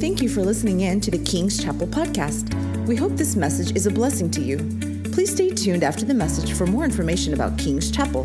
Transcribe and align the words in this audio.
Thank 0.00 0.22
you 0.22 0.28
for 0.28 0.42
listening 0.42 0.82
in 0.82 1.00
to 1.00 1.10
the 1.10 1.18
King's 1.18 1.60
Chapel 1.60 1.88
podcast. 1.88 2.54
We 2.86 2.94
hope 2.94 3.16
this 3.16 3.34
message 3.34 3.74
is 3.74 3.84
a 3.84 3.90
blessing 3.90 4.30
to 4.30 4.40
you. 4.40 4.58
Please 5.10 5.32
stay 5.32 5.50
tuned 5.50 5.82
after 5.82 6.04
the 6.04 6.14
message 6.14 6.52
for 6.52 6.68
more 6.68 6.84
information 6.84 7.34
about 7.34 7.58
King's 7.58 7.90
Chapel. 7.90 8.24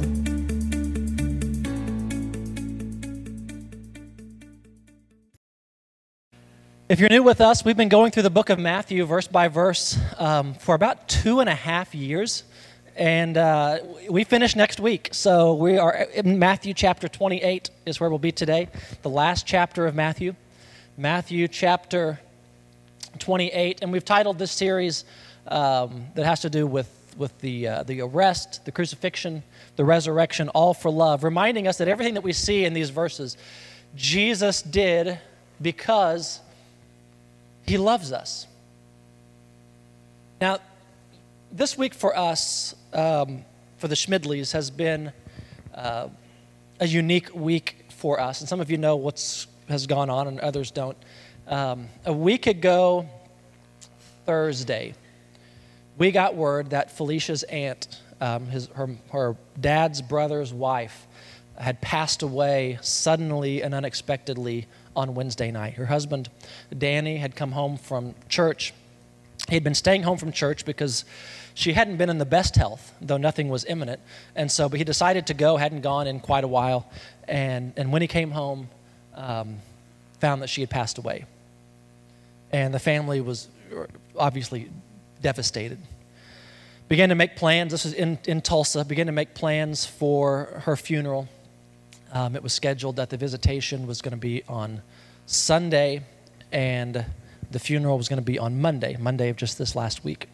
If 6.89 6.99
you're 6.99 7.09
new 7.09 7.23
with 7.23 7.41
us, 7.41 7.65
we've 7.65 7.75
been 7.75 7.89
going 7.89 8.11
through 8.11 8.21
the 8.21 8.29
book 8.29 8.51
of 8.51 8.59
Matthew 8.59 9.03
verse 9.05 9.27
by 9.27 9.47
verse 9.47 9.97
um, 10.19 10.53
for 10.53 10.75
about 10.75 11.07
two 11.09 11.39
and 11.39 11.49
a 11.49 11.55
half 11.55 11.95
years. 11.95 12.43
And 12.95 13.35
uh, 13.35 13.79
we 14.07 14.25
finish 14.25 14.55
next 14.55 14.79
week. 14.79 15.09
So 15.11 15.55
we 15.55 15.79
are 15.79 16.05
in 16.13 16.37
Matthew 16.37 16.75
chapter 16.75 17.07
28 17.07 17.71
is 17.87 17.99
where 17.99 18.11
we'll 18.11 18.19
be 18.19 18.31
today, 18.31 18.67
the 19.01 19.09
last 19.09 19.47
chapter 19.47 19.87
of 19.87 19.95
Matthew. 19.95 20.35
Matthew 20.97 21.47
chapter 21.47 22.19
28. 23.17 23.79
And 23.81 23.91
we've 23.91 24.05
titled 24.05 24.37
this 24.37 24.51
series 24.51 25.05
um, 25.47 26.05
that 26.13 26.25
has 26.25 26.41
to 26.41 26.51
do 26.51 26.67
with, 26.67 26.87
with 27.17 27.35
the, 27.41 27.67
uh, 27.67 27.83
the 27.83 28.01
arrest, 28.01 28.63
the 28.65 28.71
crucifixion, 28.71 29.41
the 29.75 29.85
resurrection, 29.85 30.49
all 30.49 30.75
for 30.75 30.91
love, 30.91 31.23
reminding 31.23 31.67
us 31.67 31.79
that 31.79 31.87
everything 31.87 32.13
that 32.13 32.23
we 32.23 32.31
see 32.31 32.63
in 32.63 32.73
these 32.73 32.91
verses, 32.91 33.37
Jesus 33.95 34.61
did 34.61 35.19
because 35.59 36.39
he 37.65 37.77
loves 37.79 38.11
us. 38.11 38.45
Now, 40.39 40.59
this 41.51 41.75
week 41.75 41.95
for 41.95 42.15
us, 42.15 42.75
um, 42.93 43.45
for 43.77 43.87
the 43.87 43.95
Schmidleys, 43.95 44.51
has 44.51 44.69
been 44.69 45.11
uh, 45.73 46.09
a 46.79 46.85
unique 46.85 47.33
week 47.33 47.85
for 47.89 48.19
us. 48.19 48.41
And 48.41 48.49
some 48.49 48.59
of 48.61 48.69
you 48.69 48.77
know 48.77 48.95
what 48.95 49.17
has 49.69 49.87
gone 49.87 50.09
on, 50.09 50.27
and 50.27 50.39
others 50.39 50.71
don't. 50.71 50.97
Um, 51.47 51.89
a 52.05 52.13
week 52.13 52.47
ago, 52.47 53.07
Thursday, 54.25 54.93
we 55.97 56.11
got 56.11 56.35
word 56.35 56.71
that 56.71 56.91
Felicia's 56.91 57.43
aunt, 57.43 57.99
um, 58.21 58.47
his, 58.47 58.67
her, 58.75 58.89
her 59.11 59.35
dad's 59.59 60.01
brother's 60.01 60.53
wife, 60.53 61.07
had 61.57 61.81
passed 61.81 62.23
away 62.23 62.79
suddenly 62.81 63.61
and 63.61 63.73
unexpectedly 63.73 64.67
on 64.95 65.13
Wednesday 65.13 65.51
night. 65.51 65.73
Her 65.73 65.85
husband, 65.85 66.29
Danny, 66.75 67.17
had 67.17 67.35
come 67.35 67.51
home 67.51 67.77
from 67.77 68.15
church. 68.29 68.73
He 69.49 69.55
had 69.55 69.63
been 69.63 69.75
staying 69.75 70.03
home 70.03 70.17
from 70.17 70.31
church 70.31 70.65
because 70.65 71.05
she 71.53 71.73
hadn't 71.73 71.97
been 71.97 72.09
in 72.09 72.17
the 72.17 72.25
best 72.25 72.55
health, 72.55 72.93
though 73.01 73.17
nothing 73.17 73.49
was 73.49 73.65
imminent. 73.65 73.99
And 74.35 74.51
so, 74.51 74.69
but 74.69 74.79
he 74.79 74.83
decided 74.83 75.27
to 75.27 75.33
go, 75.33 75.57
hadn't 75.57 75.81
gone 75.81 76.07
in 76.07 76.19
quite 76.19 76.43
a 76.43 76.47
while. 76.47 76.89
And, 77.27 77.73
and 77.77 77.91
when 77.91 78.01
he 78.01 78.07
came 78.07 78.31
home, 78.31 78.69
um, 79.15 79.57
found 80.19 80.41
that 80.41 80.49
she 80.49 80.61
had 80.61 80.69
passed 80.69 80.97
away. 80.97 81.25
And 82.51 82.73
the 82.73 82.79
family 82.79 83.19
was 83.21 83.47
obviously 84.17 84.69
devastated. 85.21 85.79
Began 86.87 87.09
to 87.09 87.15
make 87.15 87.35
plans, 87.35 87.71
this 87.71 87.85
was 87.85 87.93
in, 87.93 88.19
in 88.25 88.41
Tulsa, 88.41 88.85
began 88.85 89.07
to 89.07 89.11
make 89.11 89.33
plans 89.33 89.85
for 89.85 90.61
her 90.65 90.75
funeral. 90.75 91.27
Um, 92.11 92.35
it 92.35 92.43
was 92.43 92.53
scheduled 92.53 92.97
that 92.97 93.09
the 93.09 93.17
visitation 93.17 93.87
was 93.87 94.01
going 94.01 94.11
to 94.11 94.17
be 94.17 94.43
on 94.47 94.81
Sunday 95.25 96.03
and 96.51 97.05
the 97.49 97.59
funeral 97.59 97.97
was 97.97 98.07
going 98.07 98.17
to 98.17 98.25
be 98.25 98.37
on 98.37 98.61
Monday, 98.61 98.95
Monday 98.99 99.29
of 99.29 99.37
just 99.37 99.57
this 99.57 99.75
last 99.75 100.03
week. 100.03 100.27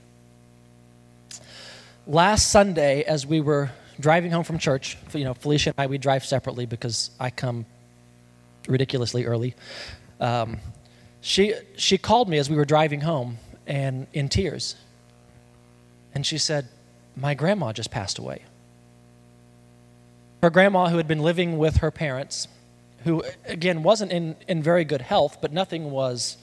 Last 2.05 2.51
Sunday, 2.51 3.03
as 3.03 3.25
we 3.25 3.39
were 3.39 3.71
driving 3.99 4.31
home 4.31 4.43
from 4.43 4.57
church, 4.57 4.97
you 5.13 5.23
know, 5.23 5.33
Felicia 5.33 5.69
and 5.69 5.75
I, 5.77 5.87
we 5.87 5.97
drive 5.97 6.25
separately 6.25 6.65
because 6.65 7.11
I 7.19 7.29
come 7.29 7.65
ridiculously 8.67 9.25
early. 9.25 9.55
Um, 10.19 10.57
she, 11.21 11.53
she 11.75 11.97
called 11.97 12.29
me 12.29 12.37
as 12.37 12.49
we 12.49 12.55
were 12.55 12.65
driving 12.65 13.01
home 13.01 13.37
and 13.67 14.07
in 14.13 14.29
tears. 14.29 14.75
And 16.13 16.25
she 16.25 16.37
said, 16.37 16.67
My 17.15 17.33
grandma 17.33 17.71
just 17.71 17.91
passed 17.91 18.17
away. 18.17 18.43
Her 20.41 20.49
grandma, 20.49 20.89
who 20.89 20.97
had 20.97 21.07
been 21.07 21.19
living 21.19 21.57
with 21.57 21.77
her 21.77 21.91
parents, 21.91 22.47
who 23.03 23.23
again 23.45 23.83
wasn't 23.83 24.11
in, 24.11 24.35
in 24.47 24.63
very 24.63 24.85
good 24.85 25.01
health, 25.01 25.37
but 25.41 25.51
nothing 25.51 25.91
was, 25.91 26.37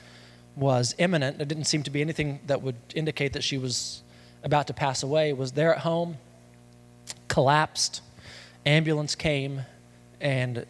was 0.54 0.94
imminent. 0.98 1.38
There 1.38 1.46
didn't 1.46 1.64
seem 1.64 1.82
to 1.84 1.90
be 1.90 2.00
anything 2.00 2.40
that 2.46 2.62
would 2.62 2.76
indicate 2.94 3.32
that 3.32 3.42
she 3.42 3.58
was 3.58 4.02
about 4.42 4.66
to 4.68 4.74
pass 4.74 5.02
away, 5.02 5.32
was 5.32 5.52
there 5.52 5.74
at 5.74 5.80
home, 5.80 6.18
collapsed. 7.28 8.02
Ambulance 8.64 9.14
came, 9.14 9.62
and 10.20 10.66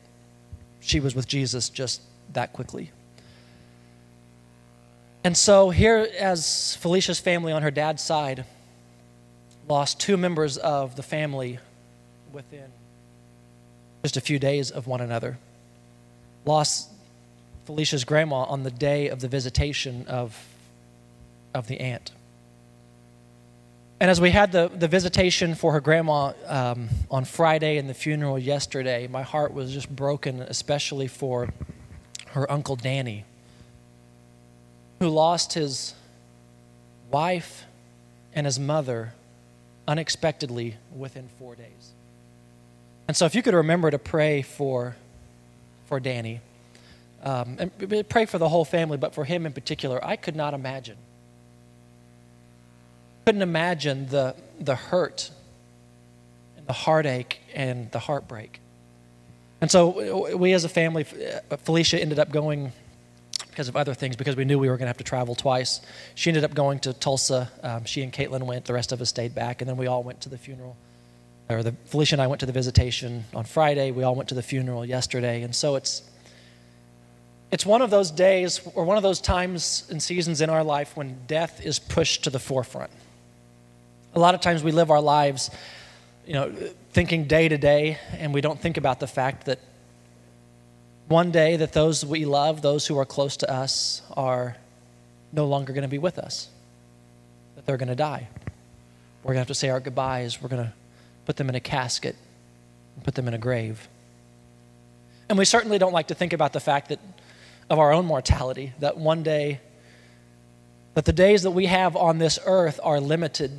she 0.87 1.01
was 1.01 1.15
with 1.15 1.27
Jesus 1.27 1.69
just 1.69 2.01
that 2.33 2.53
quickly. 2.53 2.91
And 5.25 5.37
so, 5.37 5.71
here, 5.71 6.09
as 6.19 6.77
Felicia's 6.77 7.19
family 7.19 7.53
on 7.53 7.63
her 7.63 7.71
dad's 7.71 8.03
side 8.03 8.45
lost 9.69 9.99
two 9.99 10.17
members 10.17 10.57
of 10.57 10.95
the 10.95 11.03
family 11.03 11.59
within 12.33 12.71
just 14.03 14.17
a 14.17 14.21
few 14.21 14.39
days 14.39 14.71
of 14.71 14.87
one 14.87 15.01
another. 15.01 15.37
Lost 16.45 16.89
Felicia's 17.65 18.05
grandma 18.05 18.45
on 18.45 18.63
the 18.63 18.71
day 18.71 19.09
of 19.09 19.21
the 19.21 19.27
visitation 19.27 20.07
of, 20.07 20.47
of 21.53 21.67
the 21.67 21.81
aunt. 21.81 22.13
And 23.99 24.11
as 24.11 24.21
we 24.21 24.31
had 24.31 24.53
the, 24.53 24.69
the 24.69 24.89
visitation 24.89 25.55
for 25.55 25.73
her 25.73 25.81
grandma 25.81 26.33
um, 26.47 26.89
on 27.11 27.25
Friday 27.25 27.79
and 27.79 27.89
the 27.89 27.95
funeral 27.95 28.39
yesterday, 28.39 29.07
my 29.07 29.23
heart 29.23 29.55
was 29.55 29.73
just 29.73 29.95
broken, 29.95 30.43
especially 30.43 31.09
for 31.09 31.49
her 32.29 32.51
uncle 32.53 32.77
Danny, 32.77 33.25
who 35.01 35.09
lost 35.09 35.55
his 35.55 35.95
wife 37.11 37.65
and 38.35 38.45
his 38.45 38.59
mother 38.59 39.15
unexpectedly 39.89 40.77
within 40.95 41.29
four 41.39 41.55
days. 41.55 41.93
And 43.09 43.17
so, 43.17 43.25
if 43.25 43.35
you 43.35 43.43
could 43.43 43.55
remember 43.55 43.91
to 43.91 43.99
pray 43.99 44.43
for, 44.43 44.97
for 45.87 46.01
Danny, 46.01 46.41
um, 47.23 47.57
and 47.59 48.09
pray 48.09 48.27
for 48.27 48.37
the 48.37 48.49
whole 48.49 48.65
family, 48.65 48.99
but 48.99 49.15
for 49.15 49.25
him 49.25 49.47
in 49.47 49.53
particular, 49.53 50.05
I 50.05 50.17
could 50.17 50.37
not 50.37 50.53
imagine. 50.53 50.97
Couldn't 53.27 53.43
imagine 53.43 54.07
the, 54.09 54.35
the 54.59 54.77
hurt 54.77 55.31
and 56.57 56.67
the 56.67 56.73
heartache 56.73 57.41
and 57.55 57.91
the 57.91 57.99
heartbreak. 57.99 58.61
And 59.61 59.71
so, 59.71 60.37
we 60.37 60.53
as 60.53 60.65
a 60.65 60.69
family, 60.69 61.07
uh, 61.51 61.57
Felicia 61.57 62.01
ended 62.01 62.19
up 62.19 62.31
going 62.31 62.73
because 63.49 63.69
of 63.69 63.77
other 63.77 63.95
things, 63.95 64.17
because 64.17 64.37
we 64.37 64.45
knew 64.45 64.59
we 64.59 64.69
were 64.69 64.77
going 64.77 64.85
to 64.85 64.89
have 64.89 64.99
to 64.99 65.05
travel 65.05 65.35
twice. 65.35 65.81
She 66.15 66.29
ended 66.29 66.45
up 66.45 66.55
going 66.55 66.79
to 66.81 66.93
Tulsa. 66.93 67.51
Um, 67.63 67.85
she 67.85 68.03
and 68.03 68.13
Caitlin 68.13 68.43
went. 68.43 68.67
The 68.67 68.75
rest 68.75 68.93
of 68.93 69.01
us 69.01 69.09
stayed 69.09 69.35
back, 69.35 69.63
and 69.63 69.69
then 69.69 69.79
we 69.79 69.87
all 69.87 70.03
went 70.03 70.21
to 70.23 70.29
the 70.29 70.39
funeral 70.39 70.77
or 71.49 71.63
the, 71.63 71.73
Felicia 71.87 72.17
and 72.17 72.23
I 72.23 72.27
went 72.27 72.41
to 72.41 72.47
the 72.47 72.53
visitation 72.53 73.25
on 73.35 73.45
Friday. 73.45 73.91
We 73.91 74.03
all 74.03 74.15
went 74.15 74.29
to 74.31 74.35
the 74.35 74.43
funeral 74.43 74.85
yesterday. 74.85 75.43
And 75.43 75.55
so 75.55 75.77
it's, 75.77 76.03
it's 77.53 77.65
one 77.65 77.83
of 77.83 77.91
those 77.91 78.11
days 78.11 78.61
or 78.75 78.85
one 78.85 78.97
of 78.97 79.03
those 79.03 79.21
times 79.21 79.87
and 79.91 80.03
seasons 80.03 80.41
in 80.41 80.51
our 80.51 80.65
life 80.65 80.97
when 80.97 81.19
death 81.27 81.65
is 81.65 81.79
pushed 81.79 82.25
to 82.25 82.31
the 82.31 82.39
forefront. 82.39 82.91
A 84.17 84.19
lot 84.19 84.35
of 84.35 84.41
times 84.41 84.65
we 84.65 84.73
live 84.73 84.91
our 84.91 85.03
lives, 85.03 85.51
you 86.27 86.33
know, 86.33 86.51
thinking 86.93 87.25
day 87.25 87.51
to 87.51 87.59
day, 87.59 87.99
and 88.13 88.33
we 88.33 88.41
don't 88.41 88.59
think 88.59 88.79
about 88.79 88.99
the 88.99 89.07
fact 89.07 89.45
that 89.45 89.59
one 91.07 91.31
day 91.31 91.57
that 91.57 91.75
those 91.75 92.03
we 92.03 92.25
love, 92.25 92.63
those 92.63 92.87
who 92.87 92.97
are 92.99 93.05
close 93.05 93.37
to 93.37 93.53
us, 93.53 94.01
are 94.17 94.57
no 95.35 95.45
longer 95.45 95.75
going 95.75 95.83
to 95.83 95.89
be 95.89 95.99
with 95.99 96.19
us, 96.19 96.49
that 97.57 97.67
they're 97.67 97.77
going 97.77 97.91
to 97.91 97.95
die. 97.95 98.27
We're 99.23 99.35
going 99.35 99.37
to 99.37 99.41
have 99.41 99.49
to 99.49 99.55
say 99.55 99.69
our 99.69 99.81
goodbyes. 99.81 100.41
We're 100.41 100.49
going 100.49 100.65
to 100.65 100.73
put 101.27 101.37
them 101.37 101.51
in 101.51 101.55
a 101.55 101.61
casket, 101.61 102.17
and 102.95 103.05
put 103.05 103.17
them 103.17 103.29
in 103.29 103.35
a 103.35 103.39
grave. 103.39 103.87
And 105.29 105.37
we 105.37 105.45
certainly 105.45 105.77
don't 105.77 105.93
like 105.93 106.07
to 106.07 106.15
think 106.15 106.33
about 106.33 106.55
the 106.55 106.61
fact 106.61 106.89
that 106.89 107.01
of 107.69 107.79
our 107.79 107.93
own 107.93 108.07
mortality, 108.07 108.73
that 108.79 108.97
one 108.97 109.23
day, 109.23 109.61
that 110.95 111.05
the 111.05 111.13
days 111.13 111.43
that 111.43 111.51
we 111.51 111.67
have 111.67 111.97
on 111.97 112.17
this 112.17 112.39
earth 112.47 112.81
are 112.83 112.99
limited, 112.99 113.53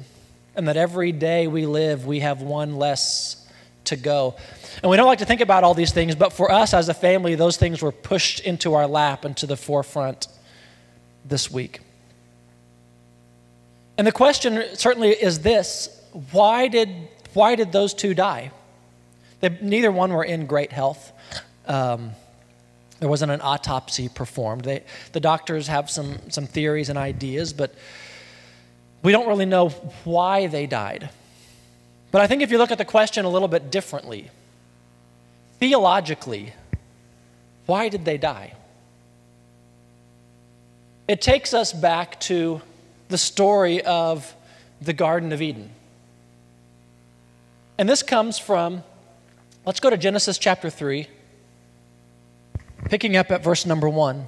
and 0.58 0.68
that 0.68 0.76
every 0.76 1.12
day 1.12 1.48
we 1.48 1.66
live, 1.66 2.06
we 2.06 2.20
have 2.22 2.42
one 2.42 2.76
less 2.76 3.48
to 3.86 3.96
go. 3.96 4.36
And 4.82 4.90
we 4.90 4.98
don't 4.98 5.08
like 5.08 5.20
to 5.20 5.26
think 5.26 5.42
about 5.42 5.64
all 5.64 5.74
these 5.74 5.94
things, 5.94 6.16
but 6.16 6.34
for 6.34 6.52
us 6.52 6.74
as 6.74 6.90
a 6.90 6.94
family, 6.94 7.36
those 7.36 7.58
things 7.58 7.82
were 7.82 7.92
pushed 7.92 8.42
into 8.42 8.74
our 8.74 8.88
lap 8.88 9.24
and 9.24 9.38
to 9.38 9.46
the 9.46 9.56
forefront 9.56 10.28
this 11.24 11.50
week. 11.50 11.80
And 13.98 14.06
the 14.06 14.12
question 14.12 14.64
certainly 14.76 15.10
is 15.12 15.40
this 15.40 15.94
why 16.32 16.68
did 16.68 16.90
why 17.34 17.56
did 17.56 17.72
those 17.72 17.94
two 17.94 18.14
die? 18.14 18.52
They, 19.42 19.50
neither 19.62 19.92
one 19.92 20.12
were 20.12 20.24
in 20.24 20.48
great 20.48 20.72
health. 20.72 21.12
Um, 21.68 22.12
there 23.00 23.10
wasn't 23.10 23.32
an 23.32 23.42
autopsy 23.42 24.10
performed. 24.10 24.64
They, 24.64 24.84
the 25.12 25.20
doctors 25.20 25.68
have 25.68 25.90
some, 25.90 26.18
some 26.32 26.48
theories 26.48 26.90
and 26.90 26.98
ideas, 26.98 27.54
but 27.54 27.76
we 29.08 29.14
don't 29.14 29.30
really 29.30 29.46
know 29.46 29.70
why 30.04 30.48
they 30.48 30.68
died. 30.68 31.10
But 32.12 32.20
I 32.20 32.28
think 32.28 32.42
if 32.42 32.52
you 32.52 32.58
look 32.58 32.72
at 32.72 32.78
the 32.78 32.84
question 32.84 33.24
a 33.24 33.30
little 33.30 33.48
bit 33.48 33.72
differently, 33.72 34.30
theologically, 35.62 36.52
why 37.68 37.88
did 37.88 38.04
they 38.04 38.18
die? 38.18 38.54
it 41.08 41.22
takes 41.22 41.54
us 41.54 41.72
back 41.72 42.20
to 42.20 42.62
the 43.08 43.18
story 43.18 43.82
of 43.84 44.36
the 44.82 44.92
Garden 44.92 45.32
of 45.32 45.42
Eden. 45.42 45.70
And 47.78 47.88
this 47.88 48.04
comes 48.04 48.38
from, 48.38 48.84
let's 49.66 49.80
go 49.80 49.90
to 49.90 49.96
Genesis 49.96 50.38
chapter 50.38 50.70
3, 50.70 51.08
picking 52.90 53.16
up 53.16 53.32
at 53.32 53.42
verse 53.42 53.66
number 53.66 53.88
1. 53.88 54.28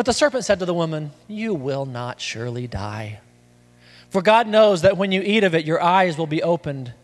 But 0.00 0.06
the 0.06 0.14
serpent 0.14 0.46
said 0.46 0.60
to 0.60 0.64
the 0.64 0.72
woman, 0.72 1.10
You 1.28 1.52
will 1.52 1.84
not 1.84 2.22
surely 2.22 2.66
die. 2.66 3.20
For 4.08 4.22
God 4.22 4.48
knows 4.48 4.80
that 4.80 4.96
when 4.96 5.12
you 5.12 5.20
eat 5.20 5.44
of 5.44 5.54
it, 5.54 5.66
your 5.66 5.78
eyes 5.78 6.16
will 6.16 6.26
be 6.26 6.42
opened, 6.42 6.94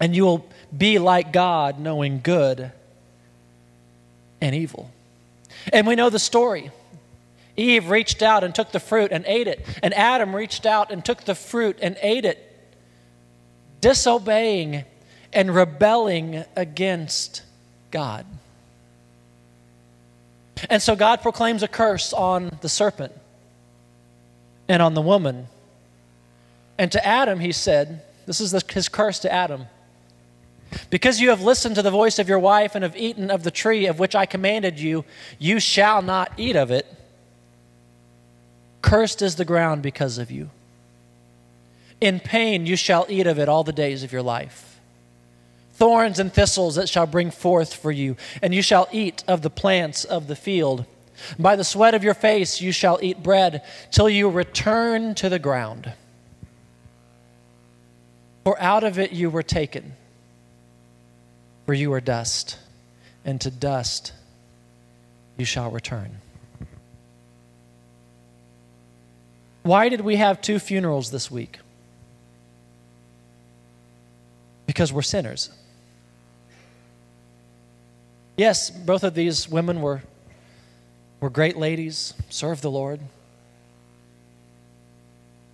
and 0.00 0.16
you 0.16 0.24
will 0.24 0.48
be 0.74 0.98
like 0.98 1.30
God, 1.30 1.78
knowing 1.78 2.22
good 2.22 2.72
and 4.40 4.54
evil. 4.54 4.90
And 5.74 5.86
we 5.86 5.94
know 5.94 6.08
the 6.08 6.18
story. 6.18 6.70
Eve 7.54 7.90
reached 7.90 8.22
out 8.22 8.44
and 8.44 8.54
took 8.54 8.72
the 8.72 8.80
fruit 8.80 9.12
and 9.12 9.22
ate 9.26 9.46
it, 9.46 9.66
and 9.82 9.92
Adam 9.92 10.34
reached 10.34 10.64
out 10.64 10.90
and 10.90 11.04
took 11.04 11.24
the 11.24 11.34
fruit 11.34 11.78
and 11.82 11.98
ate 12.00 12.24
it, 12.24 12.66
disobeying 13.82 14.86
and 15.34 15.54
rebelling 15.54 16.46
against 16.56 17.42
God. 17.90 18.24
And 20.70 20.82
so 20.82 20.96
God 20.96 21.22
proclaims 21.22 21.62
a 21.62 21.68
curse 21.68 22.12
on 22.12 22.58
the 22.60 22.68
serpent 22.68 23.12
and 24.68 24.82
on 24.82 24.94
the 24.94 25.02
woman. 25.02 25.48
And 26.78 26.90
to 26.92 27.06
Adam, 27.06 27.40
he 27.40 27.52
said, 27.52 28.02
This 28.26 28.40
is 28.40 28.52
his 28.70 28.88
curse 28.88 29.18
to 29.20 29.32
Adam. 29.32 29.66
Because 30.90 31.20
you 31.20 31.30
have 31.30 31.40
listened 31.40 31.76
to 31.76 31.82
the 31.82 31.90
voice 31.90 32.18
of 32.18 32.28
your 32.28 32.38
wife 32.38 32.74
and 32.74 32.82
have 32.82 32.96
eaten 32.96 33.30
of 33.30 33.44
the 33.44 33.50
tree 33.50 33.86
of 33.86 33.98
which 33.98 34.14
I 34.14 34.26
commanded 34.26 34.80
you, 34.80 35.04
you 35.38 35.60
shall 35.60 36.02
not 36.02 36.32
eat 36.36 36.56
of 36.56 36.70
it. 36.70 36.86
Cursed 38.82 39.22
is 39.22 39.36
the 39.36 39.44
ground 39.44 39.82
because 39.82 40.18
of 40.18 40.30
you. 40.30 40.50
In 42.00 42.18
pain 42.18 42.66
you 42.66 42.76
shall 42.76 43.06
eat 43.08 43.26
of 43.26 43.38
it 43.38 43.48
all 43.48 43.64
the 43.64 43.72
days 43.72 44.02
of 44.02 44.12
your 44.12 44.22
life 44.22 44.73
thorns 45.84 46.18
and 46.18 46.32
thistles 46.32 46.78
it 46.78 46.88
shall 46.88 47.04
bring 47.04 47.30
forth 47.30 47.74
for 47.74 47.92
you, 47.92 48.16
and 48.40 48.54
you 48.54 48.62
shall 48.62 48.88
eat 48.90 49.22
of 49.28 49.42
the 49.42 49.50
plants 49.50 50.02
of 50.02 50.28
the 50.28 50.34
field. 50.34 50.86
By 51.38 51.56
the 51.56 51.62
sweat 51.62 51.92
of 51.92 52.02
your 52.02 52.14
face 52.14 52.58
you 52.58 52.72
shall 52.72 52.98
eat 53.02 53.22
bread 53.22 53.62
till 53.90 54.08
you 54.08 54.30
return 54.30 55.14
to 55.16 55.28
the 55.28 55.38
ground. 55.38 55.92
For 58.44 58.58
out 58.58 58.82
of 58.82 58.98
it 58.98 59.12
you 59.12 59.28
were 59.28 59.42
taken, 59.42 59.92
for 61.66 61.74
you 61.74 61.92
are 61.92 62.00
dust, 62.00 62.58
and 63.22 63.38
to 63.42 63.50
dust 63.50 64.14
you 65.36 65.44
shall 65.44 65.70
return. 65.70 66.16
Why 69.64 69.90
did 69.90 70.00
we 70.00 70.16
have 70.16 70.40
two 70.40 70.58
funerals 70.58 71.10
this 71.10 71.30
week? 71.30 71.58
Because 74.64 74.90
we're 74.90 75.02
sinners. 75.02 75.50
Yes, 78.36 78.70
both 78.70 79.04
of 79.04 79.14
these 79.14 79.48
women 79.48 79.80
were, 79.80 80.02
were 81.20 81.30
great 81.30 81.56
ladies, 81.56 82.14
served 82.28 82.62
the 82.62 82.70
Lord. 82.70 83.00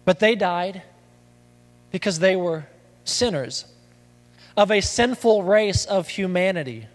But 0.05 0.19
they 0.19 0.35
died 0.35 0.83
because 1.91 2.19
they 2.19 2.37
were 2.37 2.67
sinners 3.05 3.67
of 4.57 4.71
a 4.71 4.81
sinful 4.81 5.43
race 5.43 5.85
of 5.85 6.09
humanity, 6.09 6.87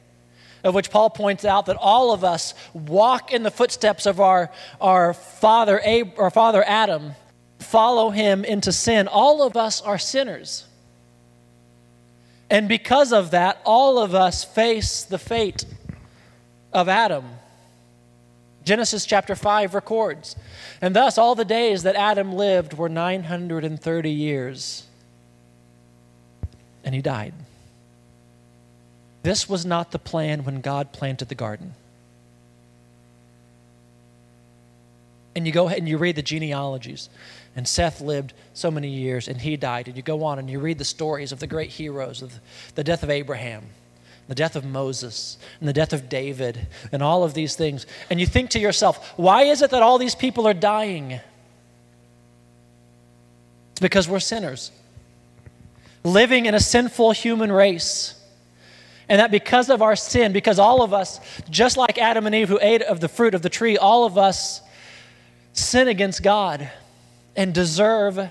of 0.64 0.74
which 0.74 0.90
Paul 0.90 1.10
points 1.10 1.46
out 1.46 1.68
that 1.68 1.78
all 1.78 2.12
of 2.12 2.24
us 2.24 2.54
walk 2.74 3.32
in 3.32 3.44
the 3.44 3.52
footsteps 3.52 4.06
of 4.06 4.20
our, 4.20 4.52
our, 4.82 5.14
father, 5.14 5.82
our 6.18 6.32
father 6.32 6.64
Adam, 6.66 7.14
follow 7.60 8.10
him 8.10 8.44
into 8.44 8.72
sin. 8.72 9.08
All 9.08 9.44
of 9.44 9.56
us 9.56 9.82
are 9.82 9.98
sinners. 9.98 10.66
And 12.50 12.68
because 12.68 13.12
of 13.12 13.31
that, 13.31 13.59
all 13.65 13.97
of 14.00 14.13
us 14.13 14.44
face 14.44 15.03
the 15.03 15.18
fate 15.18 15.65
of 16.71 16.88
Adam. 16.88 17.25
Genesis 18.63 19.06
chapter 19.06 19.36
5 19.36 19.74
records. 19.74 20.36
And 20.81 20.95
thus, 20.95 21.18
all 21.18 21.36
the 21.36 21.45
days 21.45 21.83
that 21.83 21.95
Adam 21.95 22.33
lived 22.33 22.74
were 22.74 22.89
930 22.89 24.12
years. 24.12 24.83
And 26.83 26.94
he 26.94 27.01
died. 27.01 27.33
This 29.24 29.50
was 29.50 29.65
not 29.65 29.91
the 29.91 30.00
plan 30.00 30.44
when 30.44 30.62
God 30.62 30.91
planted 30.91 31.30
the 31.30 31.36
garden. 31.36 31.74
And 35.36 35.46
you 35.46 35.52
go 35.52 35.68
ahead 35.68 35.80
and 35.80 35.88
you 35.90 35.98
read 35.98 36.16
the 36.16 36.22
genealogies. 36.22 37.10
And 37.56 37.68
Seth 37.68 38.02
lived 38.02 38.34
so 38.54 38.72
many 38.72 38.90
years 38.90 39.28
and 39.28 39.40
he 39.40 39.58
died. 39.58 39.88
And 39.88 39.98
you 39.98 40.04
go 40.04 40.24
on 40.24 40.40
and 40.40 40.50
you 40.50 40.60
read 40.60 40.78
the 40.78 40.86
stories 40.86 41.32
of 41.32 41.40
the 41.40 41.48
great 41.48 41.70
heroes, 41.70 42.22
of 42.22 42.34
the 42.76 42.84
death 42.84 43.04
of 43.04 43.10
Abraham, 43.10 43.64
the 44.28 44.36
death 44.36 44.56
of 44.56 44.66
Moses, 44.66 45.38
and 45.60 45.68
the 45.68 45.74
death 45.74 45.94
of 45.94 46.10
David, 46.10 46.68
and 46.92 47.04
all 47.04 47.24
of 47.24 47.34
these 47.34 47.56
things. 47.56 47.86
And 48.10 48.20
you 48.20 48.26
think 48.26 48.52
to 48.52 48.60
yourself, 48.60 49.14
why 49.18 49.44
is 49.44 49.62
it 49.62 49.72
that 49.72 49.84
all 49.84 49.98
these 49.98 50.16
people 50.16 50.48
are 50.48 50.54
dying? 50.54 51.20
It's 53.72 53.82
because 53.82 54.08
we're 54.08 54.22
sinners, 54.22 54.72
living 56.04 56.46
in 56.46 56.56
a 56.56 56.62
sinful 56.62 57.12
human 57.12 57.52
race. 57.52 58.14
And 59.08 59.20
that 59.20 59.32
because 59.32 59.70
of 59.70 59.82
our 59.82 59.96
sin, 59.96 60.32
because 60.32 60.60
all 60.60 60.82
of 60.82 60.94
us, 60.94 61.20
just 61.50 61.78
like 61.78 61.98
Adam 61.98 62.26
and 62.26 62.34
Eve 62.34 62.50
who 62.50 62.58
ate 62.62 62.82
of 62.82 63.02
the 63.02 63.08
fruit 63.08 63.36
of 63.36 63.42
the 63.42 63.50
tree, 63.50 63.77
all 63.77 64.06
of 64.06 64.18
us 64.18 64.62
sin 65.55 65.88
against 65.88 66.21
God 66.21 66.69
and 67.35 67.53
deserve 67.53 68.29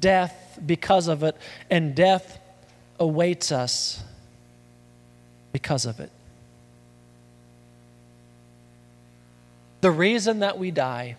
death 0.00 0.58
because 0.64 1.06
of 1.06 1.22
it, 1.22 1.36
and 1.70 1.94
death 1.94 2.40
awaits 2.98 3.52
us 3.52 4.02
because 5.52 5.86
of 5.86 6.00
it. 6.00 6.10
The 9.82 9.90
reason 9.90 10.40
that 10.40 10.58
we 10.58 10.70
die, 10.70 11.16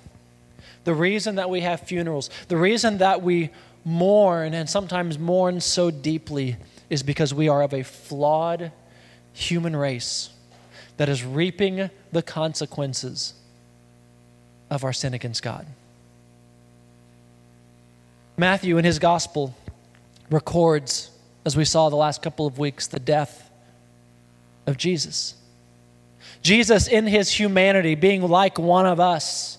the 0.84 0.93
reason 0.93 1.36
that 1.36 1.50
we 1.50 1.62
have 1.62 1.82
funerals, 1.82 2.29
the 2.48 2.58
reason 2.58 2.98
that 3.00 3.22
we 3.22 3.51
mourn 3.86 4.53
and 4.53 4.70
sometimes 4.70 5.20
mourn 5.20 5.60
so 5.60 5.91
deeply 5.91 6.55
is 6.89 7.03
because 7.03 7.34
we 7.34 7.50
are 7.50 7.62
of 7.62 7.74
a 7.74 7.84
flawed 7.84 8.72
human 9.34 9.75
race 9.75 10.29
that 10.98 11.10
is 11.10 11.24
reaping 11.24 11.89
the 12.12 12.22
consequences 12.22 13.34
of 14.74 14.84
our 14.84 14.94
sin 14.94 15.13
against 15.13 15.44
God. 15.44 15.65
Matthew, 18.38 18.77
in 18.77 18.86
his 18.86 19.00
gospel, 19.00 19.56
records, 20.30 21.12
as 21.46 21.56
we 21.56 21.65
saw 21.65 21.89
the 21.89 21.96
last 21.96 22.22
couple 22.22 22.48
of 22.48 22.58
weeks, 22.58 22.88
the 22.88 23.00
death 23.00 23.50
of 24.65 24.77
Jesus. 24.77 25.36
Jesus, 26.42 26.88
in 26.88 27.06
his 27.06 27.32
humanity, 27.32 27.96
being 27.96 28.27
like 28.27 28.58
one 28.58 28.86
of 28.86 29.00
us, 29.00 29.58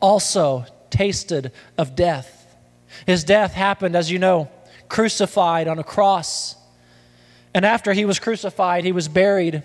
also 0.00 0.64
tasted 0.90 1.52
of 1.76 1.96
death. 1.96 2.56
His 3.06 3.24
death 3.24 3.52
happened, 3.52 3.96
as 3.96 4.10
you 4.10 4.18
know, 4.18 4.48
crucified 4.88 5.68
on 5.68 5.78
a 5.78 5.84
cross. 5.84 6.54
And 7.52 7.64
after 7.64 7.92
he 7.92 8.04
was 8.04 8.18
crucified, 8.18 8.84
he 8.84 8.92
was 8.92 9.08
buried 9.08 9.62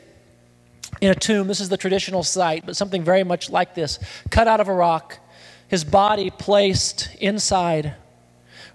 in 1.02 1.12
a 1.12 1.16
tomb. 1.16 1.48
This 1.48 1.60
is 1.60 1.70
the 1.70 1.78
traditional 1.78 2.24
site, 2.24 2.66
but 2.66 2.75
something 2.75 3.04
very 3.04 3.24
much 3.24 3.50
like 3.50 3.75
this 3.75 4.00
cut 4.30 4.48
out 4.48 4.60
of 4.60 4.68
a 4.68 4.74
rock, 4.74 5.20
his 5.68 5.84
body 5.84 6.30
placed 6.30 7.14
inside, 7.20 7.96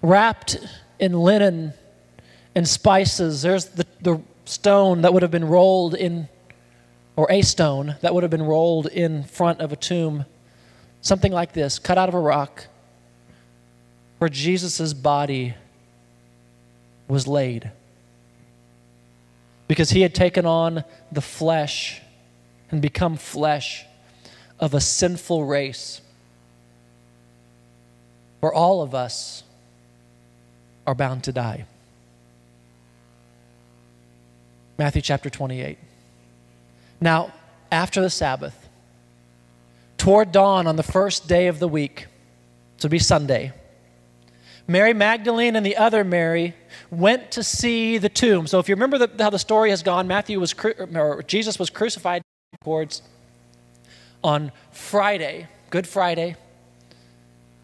wrapped 0.01 0.57
in 0.99 1.13
linen 1.13 1.73
and 2.55 2.67
spices. 2.67 3.41
There's 3.41 3.65
the, 3.65 3.85
the 4.01 4.21
stone 4.45 5.01
that 5.01 5.13
would 5.13 5.21
have 5.21 5.31
been 5.31 5.45
rolled 5.45 5.95
in, 5.95 6.27
or 7.15 7.31
a 7.31 7.41
stone 7.41 7.95
that 8.01 8.13
would 8.13 8.23
have 8.23 8.31
been 8.31 8.43
rolled 8.43 8.87
in 8.87 9.23
front 9.23 9.61
of 9.61 9.71
a 9.71 9.75
tomb, 9.75 10.25
something 11.01 11.31
like 11.31 11.53
this, 11.53 11.79
cut 11.79 11.97
out 11.97 12.09
of 12.09 12.15
a 12.15 12.19
rock, 12.19 12.67
where 14.17 14.29
Jesus' 14.29 14.93
body 14.93 15.55
was 17.07 17.27
laid. 17.27 17.71
Because 19.67 19.91
he 19.91 20.01
had 20.01 20.13
taken 20.13 20.45
on 20.45 20.83
the 21.11 21.21
flesh 21.21 22.01
and 22.71 22.81
become 22.81 23.17
flesh 23.17 23.85
of 24.59 24.73
a 24.73 24.79
sinful 24.79 25.45
race 25.45 26.01
where 28.39 28.53
all 28.53 28.81
of 28.81 28.95
us 28.95 29.43
are 30.87 30.95
bound 30.95 31.23
to 31.25 31.31
die. 31.31 31.65
Matthew 34.77 35.01
chapter 35.01 35.29
28. 35.29 35.77
Now, 36.99 37.33
after 37.71 38.01
the 38.01 38.09
Sabbath, 38.09 38.69
toward 39.97 40.31
dawn 40.31 40.65
on 40.65 40.75
the 40.75 40.83
first 40.83 41.27
day 41.27 41.47
of 41.47 41.59
the 41.59 41.67
week, 41.67 42.07
to 42.79 42.89
be 42.89 42.97
Sunday, 42.97 43.53
Mary 44.67 44.93
Magdalene 44.93 45.55
and 45.55 45.65
the 45.65 45.77
other 45.77 46.03
Mary 46.03 46.55
went 46.89 47.31
to 47.31 47.43
see 47.43 47.97
the 47.99 48.09
tomb. 48.09 48.47
So 48.47 48.57
if 48.57 48.69
you 48.69 48.75
remember 48.75 48.97
the, 48.97 49.23
how 49.23 49.29
the 49.29 49.37
story 49.37 49.69
has 49.69 49.83
gone, 49.83 50.07
Matthew 50.07 50.39
was 50.39 50.55
Jesus 51.27 51.59
was 51.59 51.69
crucified 51.69 52.23
towards 52.63 53.01
on 54.23 54.51
Friday, 54.71 55.47
Good 55.71 55.87
Friday. 55.87 56.35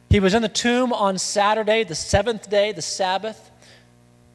He 0.09 0.19
was 0.19 0.33
in 0.33 0.41
the 0.41 0.49
tomb 0.49 0.91
on 0.91 1.19
Saturday, 1.19 1.83
the 1.83 1.93
seventh 1.93 2.49
day, 2.49 2.71
the 2.71 2.81
Sabbath, 2.81 3.51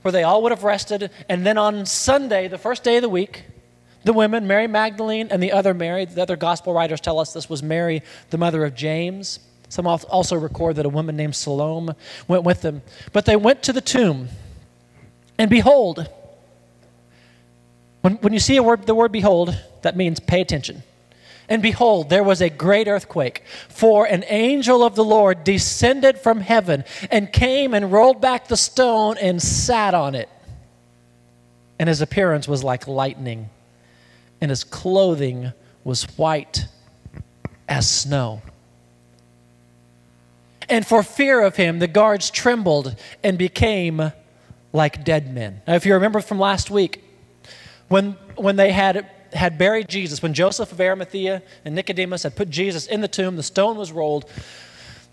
where 0.02 0.12
they 0.12 0.22
all 0.22 0.40
would 0.42 0.52
have 0.52 0.62
rested. 0.62 1.10
And 1.28 1.44
then 1.44 1.58
on 1.58 1.84
Sunday, 1.84 2.46
the 2.46 2.58
first 2.58 2.84
day 2.84 2.96
of 2.96 3.02
the 3.02 3.08
week, 3.08 3.42
the 4.04 4.12
women, 4.12 4.46
Mary 4.46 4.68
Magdalene 4.68 5.28
and 5.32 5.42
the 5.42 5.50
other 5.50 5.74
Mary, 5.74 6.04
the 6.04 6.22
other 6.22 6.36
gospel 6.36 6.72
writers 6.72 7.00
tell 7.00 7.18
us 7.18 7.32
this 7.32 7.48
was 7.48 7.60
Mary, 7.60 8.02
the 8.30 8.38
mother 8.38 8.64
of 8.64 8.76
James. 8.76 9.40
Some 9.68 9.88
also 9.88 10.36
record 10.36 10.76
that 10.76 10.86
a 10.86 10.90
woman 10.90 11.16
named 11.16 11.34
Salome 11.34 11.94
went 12.28 12.44
with 12.44 12.60
them. 12.60 12.82
But 13.12 13.24
they 13.24 13.36
went 13.36 13.64
to 13.64 13.72
the 13.72 13.80
tomb, 13.80 14.28
and 15.38 15.50
behold, 15.50 16.08
when, 18.02 18.14
when 18.16 18.32
you 18.32 18.38
see 18.38 18.60
word, 18.60 18.86
the 18.86 18.94
word 18.94 19.12
behold, 19.12 19.58
that 19.82 19.96
means 19.96 20.20
pay 20.20 20.40
attention. 20.40 20.82
And 21.48 21.60
behold, 21.60 22.08
there 22.08 22.22
was 22.22 22.40
a 22.40 22.48
great 22.48 22.88
earthquake, 22.88 23.42
for 23.68 24.06
an 24.06 24.24
angel 24.28 24.84
of 24.84 24.94
the 24.94 25.04
Lord 25.04 25.44
descended 25.44 26.18
from 26.18 26.40
heaven 26.40 26.84
and 27.10 27.32
came 27.32 27.74
and 27.74 27.92
rolled 27.92 28.20
back 28.20 28.48
the 28.48 28.56
stone 28.56 29.16
and 29.18 29.42
sat 29.42 29.92
on 29.92 30.14
it. 30.14 30.28
And 31.78 31.88
his 31.88 32.00
appearance 32.00 32.46
was 32.46 32.62
like 32.62 32.86
lightning, 32.86 33.50
and 34.40 34.50
his 34.50 34.62
clothing 34.64 35.52
was 35.84 36.04
white 36.16 36.66
as 37.68 37.90
snow. 37.90 38.42
And 40.68 40.86
for 40.86 41.02
fear 41.02 41.42
of 41.42 41.56
him, 41.56 41.80
the 41.80 41.88
guards 41.88 42.30
trembled 42.30 42.96
and 43.22 43.36
became 43.36 44.12
like 44.72 45.04
dead 45.04 45.34
men. 45.34 45.60
Now, 45.66 45.74
if 45.74 45.84
you 45.84 45.94
remember 45.94 46.20
from 46.20 46.38
last 46.38 46.70
week, 46.70 47.01
when, 47.92 48.12
when 48.36 48.56
they 48.56 48.72
had 48.72 49.08
had 49.34 49.58
buried 49.58 49.88
Jesus, 49.88 50.22
when 50.22 50.34
Joseph 50.34 50.72
of 50.72 50.80
Arimathea 50.80 51.42
and 51.64 51.74
Nicodemus 51.74 52.22
had 52.22 52.36
put 52.36 52.50
Jesus 52.50 52.86
in 52.86 53.00
the 53.00 53.08
tomb, 53.08 53.36
the 53.36 53.42
stone 53.42 53.76
was 53.76 53.92
rolled. 53.92 54.28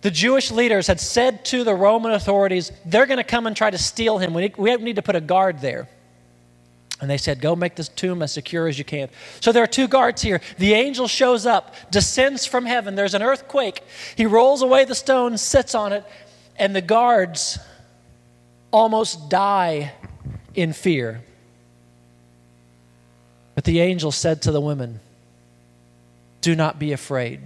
The 0.02 0.12
Jewish 0.12 0.52
leaders 0.52 0.88
had 0.88 1.00
said 1.00 1.44
to 1.46 1.64
the 1.64 1.74
Roman 1.74 2.12
authorities, 2.12 2.72
they're 2.86 3.06
going 3.06 3.18
to 3.18 3.24
come 3.24 3.48
and 3.48 3.56
try 3.56 3.70
to 3.70 3.78
steal 3.78 4.18
him. 4.18 4.34
We 4.34 4.54
we 4.58 4.76
need 4.78 4.96
to 4.96 5.02
put 5.02 5.16
a 5.16 5.22
guard 5.22 5.60
there. 5.60 5.90
And 7.02 7.10
they 7.10 7.18
said, 7.18 7.42
Go 7.42 7.56
make 7.56 7.76
this 7.76 7.90
tomb 7.90 8.22
as 8.22 8.32
secure 8.32 8.68
as 8.68 8.78
you 8.78 8.86
can. 8.86 9.10
So 9.42 9.52
there 9.52 9.64
are 9.64 9.68
two 9.68 9.88
guards 9.88 10.22
here. 10.22 10.40
The 10.58 10.74
angel 10.74 11.08
shows 11.08 11.46
up, 11.46 11.76
descends 11.92 12.46
from 12.46 12.66
heaven. 12.66 12.96
There's 12.96 13.14
an 13.14 13.24
earthquake. 13.24 13.84
He 14.16 14.26
rolls 14.26 14.62
away 14.62 14.86
the 14.86 14.96
stone, 14.96 15.38
sits 15.38 15.76
on 15.76 15.92
it, 15.92 16.06
and 16.58 16.74
the 16.76 16.82
guards 16.82 17.60
almost 18.72 19.30
die 19.30 19.94
in 20.56 20.74
fear. 20.74 21.24
But 23.60 23.66
the 23.66 23.82
angel 23.82 24.14
said 24.14 24.42
to 24.44 24.54
the 24.54 24.62
women, 24.62 25.02
Do 26.40 26.56
not 26.56 26.80
be 26.80 26.94
afraid, 26.94 27.42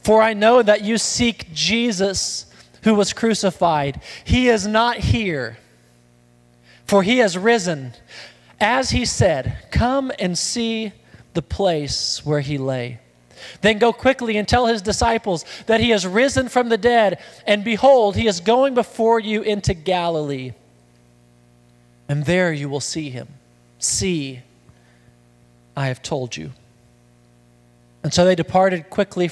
for 0.00 0.20
I 0.20 0.32
know 0.32 0.64
that 0.64 0.82
you 0.82 0.98
seek 0.98 1.54
Jesus 1.54 2.52
who 2.82 2.96
was 2.96 3.12
crucified. 3.12 4.02
He 4.24 4.48
is 4.48 4.66
not 4.66 4.96
here, 4.96 5.58
for 6.86 7.04
he 7.04 7.18
has 7.18 7.38
risen. 7.38 7.92
As 8.60 8.90
he 8.90 9.04
said, 9.04 9.58
Come 9.70 10.10
and 10.18 10.36
see 10.36 10.90
the 11.34 11.42
place 11.42 12.26
where 12.26 12.40
he 12.40 12.58
lay. 12.58 12.98
Then 13.60 13.78
go 13.78 13.92
quickly 13.92 14.36
and 14.36 14.48
tell 14.48 14.66
his 14.66 14.82
disciples 14.82 15.44
that 15.66 15.78
he 15.78 15.90
has 15.90 16.04
risen 16.04 16.48
from 16.48 16.68
the 16.68 16.76
dead, 16.76 17.22
and 17.46 17.62
behold, 17.62 18.16
he 18.16 18.26
is 18.26 18.40
going 18.40 18.74
before 18.74 19.20
you 19.20 19.42
into 19.42 19.72
Galilee. 19.72 20.50
And 22.08 22.24
there 22.26 22.52
you 22.52 22.68
will 22.68 22.80
see 22.80 23.08
him. 23.08 23.28
See, 23.78 24.42
I 25.76 25.86
have 25.86 26.02
told 26.02 26.36
you. 26.36 26.52
And 28.02 28.12
so 28.12 28.24
they 28.24 28.34
departed 28.34 28.90
quickly 28.90 29.30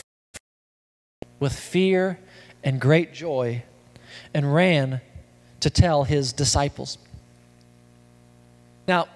with 1.38 1.52
fear 1.52 2.18
and 2.62 2.80
great 2.80 3.12
joy 3.12 3.62
and 4.32 4.54
ran 4.54 5.00
to 5.60 5.70
tell 5.70 6.04
his 6.04 6.32
disciples. 6.32 6.98
Now, 8.86 9.08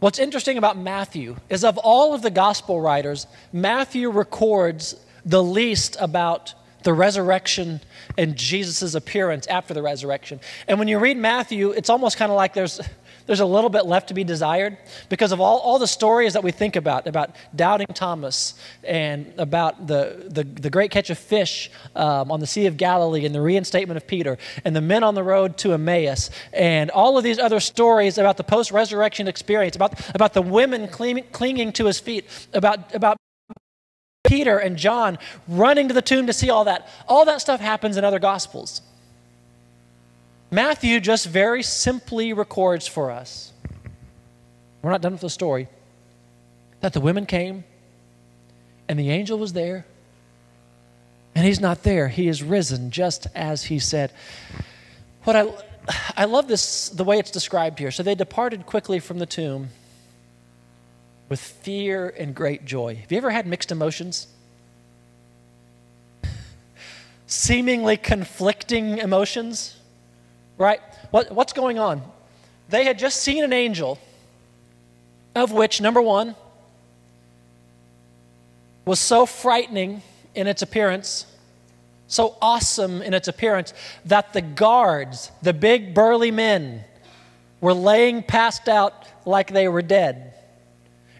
what's 0.00 0.18
interesting 0.18 0.58
about 0.58 0.76
Matthew 0.76 1.36
is 1.48 1.64
of 1.64 1.78
all 1.78 2.14
of 2.14 2.22
the 2.22 2.30
gospel 2.30 2.80
writers, 2.80 3.26
Matthew 3.52 4.10
records 4.10 4.96
the 5.24 5.42
least 5.42 5.96
about 6.00 6.54
the 6.88 6.94
resurrection 6.94 7.82
and 8.16 8.34
Jesus' 8.34 8.94
appearance 8.94 9.46
after 9.48 9.74
the 9.74 9.82
resurrection. 9.82 10.40
And 10.66 10.78
when 10.78 10.88
you 10.88 10.98
read 10.98 11.18
Matthew, 11.18 11.72
it's 11.72 11.90
almost 11.90 12.16
kind 12.16 12.32
of 12.32 12.36
like 12.36 12.54
there's 12.54 12.80
there's 13.26 13.40
a 13.40 13.44
little 13.44 13.68
bit 13.68 13.84
left 13.84 14.08
to 14.08 14.14
be 14.14 14.24
desired 14.24 14.78
because 15.10 15.32
of 15.32 15.38
all, 15.38 15.58
all 15.58 15.78
the 15.78 15.86
stories 15.86 16.32
that 16.32 16.42
we 16.42 16.50
think 16.50 16.76
about, 16.76 17.06
about 17.06 17.36
doubting 17.54 17.88
Thomas 17.88 18.54
and 18.82 19.34
about 19.36 19.86
the, 19.86 20.24
the, 20.30 20.44
the 20.44 20.70
great 20.70 20.90
catch 20.90 21.10
of 21.10 21.18
fish 21.18 21.70
um, 21.94 22.32
on 22.32 22.40
the 22.40 22.46
Sea 22.46 22.64
of 22.64 22.78
Galilee 22.78 23.26
and 23.26 23.34
the 23.34 23.42
reinstatement 23.42 23.98
of 23.98 24.06
Peter 24.06 24.38
and 24.64 24.74
the 24.74 24.80
men 24.80 25.02
on 25.02 25.14
the 25.14 25.22
road 25.22 25.58
to 25.58 25.74
Emmaus 25.74 26.30
and 26.54 26.90
all 26.92 27.18
of 27.18 27.22
these 27.22 27.38
other 27.38 27.60
stories 27.60 28.16
about 28.16 28.38
the 28.38 28.44
post 28.44 28.70
resurrection 28.70 29.28
experience, 29.28 29.76
about, 29.76 29.92
about 30.14 30.32
the 30.32 30.40
women 30.40 30.88
clinging, 30.88 31.24
clinging 31.30 31.70
to 31.74 31.84
his 31.84 32.00
feet, 32.00 32.24
about, 32.54 32.94
about 32.94 33.18
Peter 34.28 34.58
and 34.58 34.76
John 34.76 35.18
running 35.48 35.88
to 35.88 35.94
the 35.94 36.02
tomb 36.02 36.26
to 36.26 36.32
see 36.34 36.50
all 36.50 36.64
that. 36.64 36.86
All 37.08 37.24
that 37.24 37.40
stuff 37.40 37.60
happens 37.60 37.96
in 37.96 38.04
other 38.04 38.18
gospels. 38.18 38.82
Matthew 40.50 41.00
just 41.00 41.26
very 41.26 41.62
simply 41.62 42.32
records 42.34 42.86
for 42.86 43.10
us, 43.10 43.52
we're 44.82 44.90
not 44.90 45.00
done 45.00 45.12
with 45.12 45.22
the 45.22 45.30
story, 45.30 45.68
that 46.80 46.92
the 46.92 47.00
women 47.00 47.26
came 47.26 47.64
and 48.88 48.98
the 48.98 49.10
angel 49.10 49.38
was 49.38 49.54
there, 49.54 49.86
and 51.34 51.44
he's 51.44 51.60
not 51.60 51.82
there. 51.82 52.08
He 52.08 52.28
is 52.28 52.42
risen 52.42 52.90
just 52.90 53.26
as 53.34 53.64
he 53.64 53.78
said. 53.78 54.12
What 55.24 55.36
I, 55.36 55.52
I 56.16 56.24
love 56.26 56.48
this, 56.48 56.88
the 56.88 57.04
way 57.04 57.18
it's 57.18 57.30
described 57.30 57.78
here. 57.78 57.90
So 57.90 58.02
they 58.02 58.14
departed 58.14 58.66
quickly 58.66 58.98
from 58.98 59.18
the 59.18 59.26
tomb 59.26 59.68
with 61.28 61.40
fear 61.40 62.08
and 62.18 62.34
great 62.34 62.64
joy. 62.64 62.94
Have 62.96 63.12
you 63.12 63.18
ever 63.18 63.30
had 63.30 63.46
mixed 63.46 63.70
emotions? 63.70 64.28
Seemingly 67.26 67.96
conflicting 67.96 68.98
emotions? 68.98 69.78
right? 70.58 70.80
What, 71.12 71.32
what's 71.32 71.52
going 71.52 71.78
on? 71.78 72.02
They 72.68 72.84
had 72.84 72.98
just 72.98 73.22
seen 73.22 73.44
an 73.44 73.52
angel, 73.52 73.98
of 75.34 75.52
which, 75.52 75.80
number 75.80 76.02
one, 76.02 76.34
was 78.84 78.98
so 78.98 79.24
frightening 79.24 80.02
in 80.34 80.46
its 80.46 80.60
appearance, 80.60 81.24
so 82.08 82.36
awesome 82.42 83.00
in 83.00 83.14
its 83.14 83.28
appearance, 83.28 83.72
that 84.04 84.32
the 84.32 84.42
guards, 84.42 85.30
the 85.40 85.54
big 85.54 85.94
burly 85.94 86.30
men, 86.30 86.84
were 87.60 87.74
laying 87.74 88.22
passed 88.22 88.68
out 88.68 89.06
like 89.24 89.52
they 89.52 89.68
were 89.68 89.82
dead. 89.82 90.34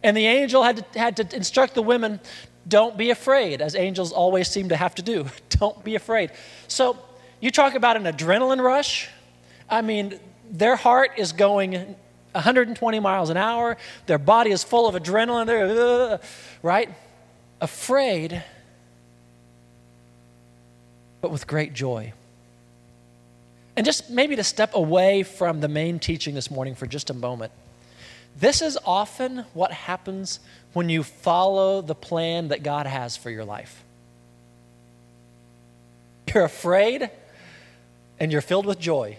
And 0.02 0.16
the 0.16 0.26
angel 0.26 0.62
had 0.62 0.76
to, 0.92 0.98
had 0.98 1.16
to 1.16 1.36
instruct 1.36 1.74
the 1.74 1.82
women 1.82 2.20
don't 2.66 2.98
be 2.98 3.10
afraid, 3.10 3.62
as 3.62 3.74
angels 3.74 4.12
always 4.12 4.48
seem 4.48 4.68
to 4.68 4.76
have 4.76 4.94
to 4.96 5.02
do. 5.02 5.26
don't 5.50 5.82
be 5.82 5.94
afraid. 5.94 6.30
So, 6.68 6.98
you 7.40 7.50
talk 7.50 7.74
about 7.74 7.96
an 7.96 8.04
adrenaline 8.04 8.62
rush. 8.62 9.08
I 9.70 9.80
mean, 9.80 10.18
their 10.50 10.76
heart 10.76 11.12
is 11.16 11.32
going 11.32 11.96
120 12.32 13.00
miles 13.00 13.30
an 13.30 13.36
hour. 13.36 13.76
Their 14.06 14.18
body 14.18 14.50
is 14.50 14.64
full 14.64 14.88
of 14.88 14.94
adrenaline. 14.94 15.46
They're, 15.46 16.12
uh, 16.14 16.18
right? 16.62 16.90
Afraid, 17.60 18.42
but 21.20 21.30
with 21.30 21.46
great 21.46 21.74
joy. 21.74 22.12
And 23.76 23.84
just 23.84 24.10
maybe 24.10 24.34
to 24.36 24.44
step 24.44 24.74
away 24.74 25.22
from 25.22 25.60
the 25.60 25.68
main 25.68 26.00
teaching 26.00 26.34
this 26.34 26.50
morning 26.50 26.74
for 26.74 26.86
just 26.86 27.10
a 27.10 27.14
moment. 27.14 27.52
This 28.38 28.62
is 28.62 28.78
often 28.84 29.44
what 29.52 29.72
happens 29.72 30.40
when 30.72 30.88
you 30.88 31.02
follow 31.02 31.82
the 31.82 31.94
plan 31.94 32.48
that 32.48 32.62
God 32.62 32.86
has 32.86 33.16
for 33.16 33.30
your 33.30 33.44
life. 33.44 33.82
You're 36.32 36.44
afraid 36.44 37.10
and 38.20 38.30
you're 38.30 38.40
filled 38.40 38.66
with 38.66 38.78
joy. 38.78 39.16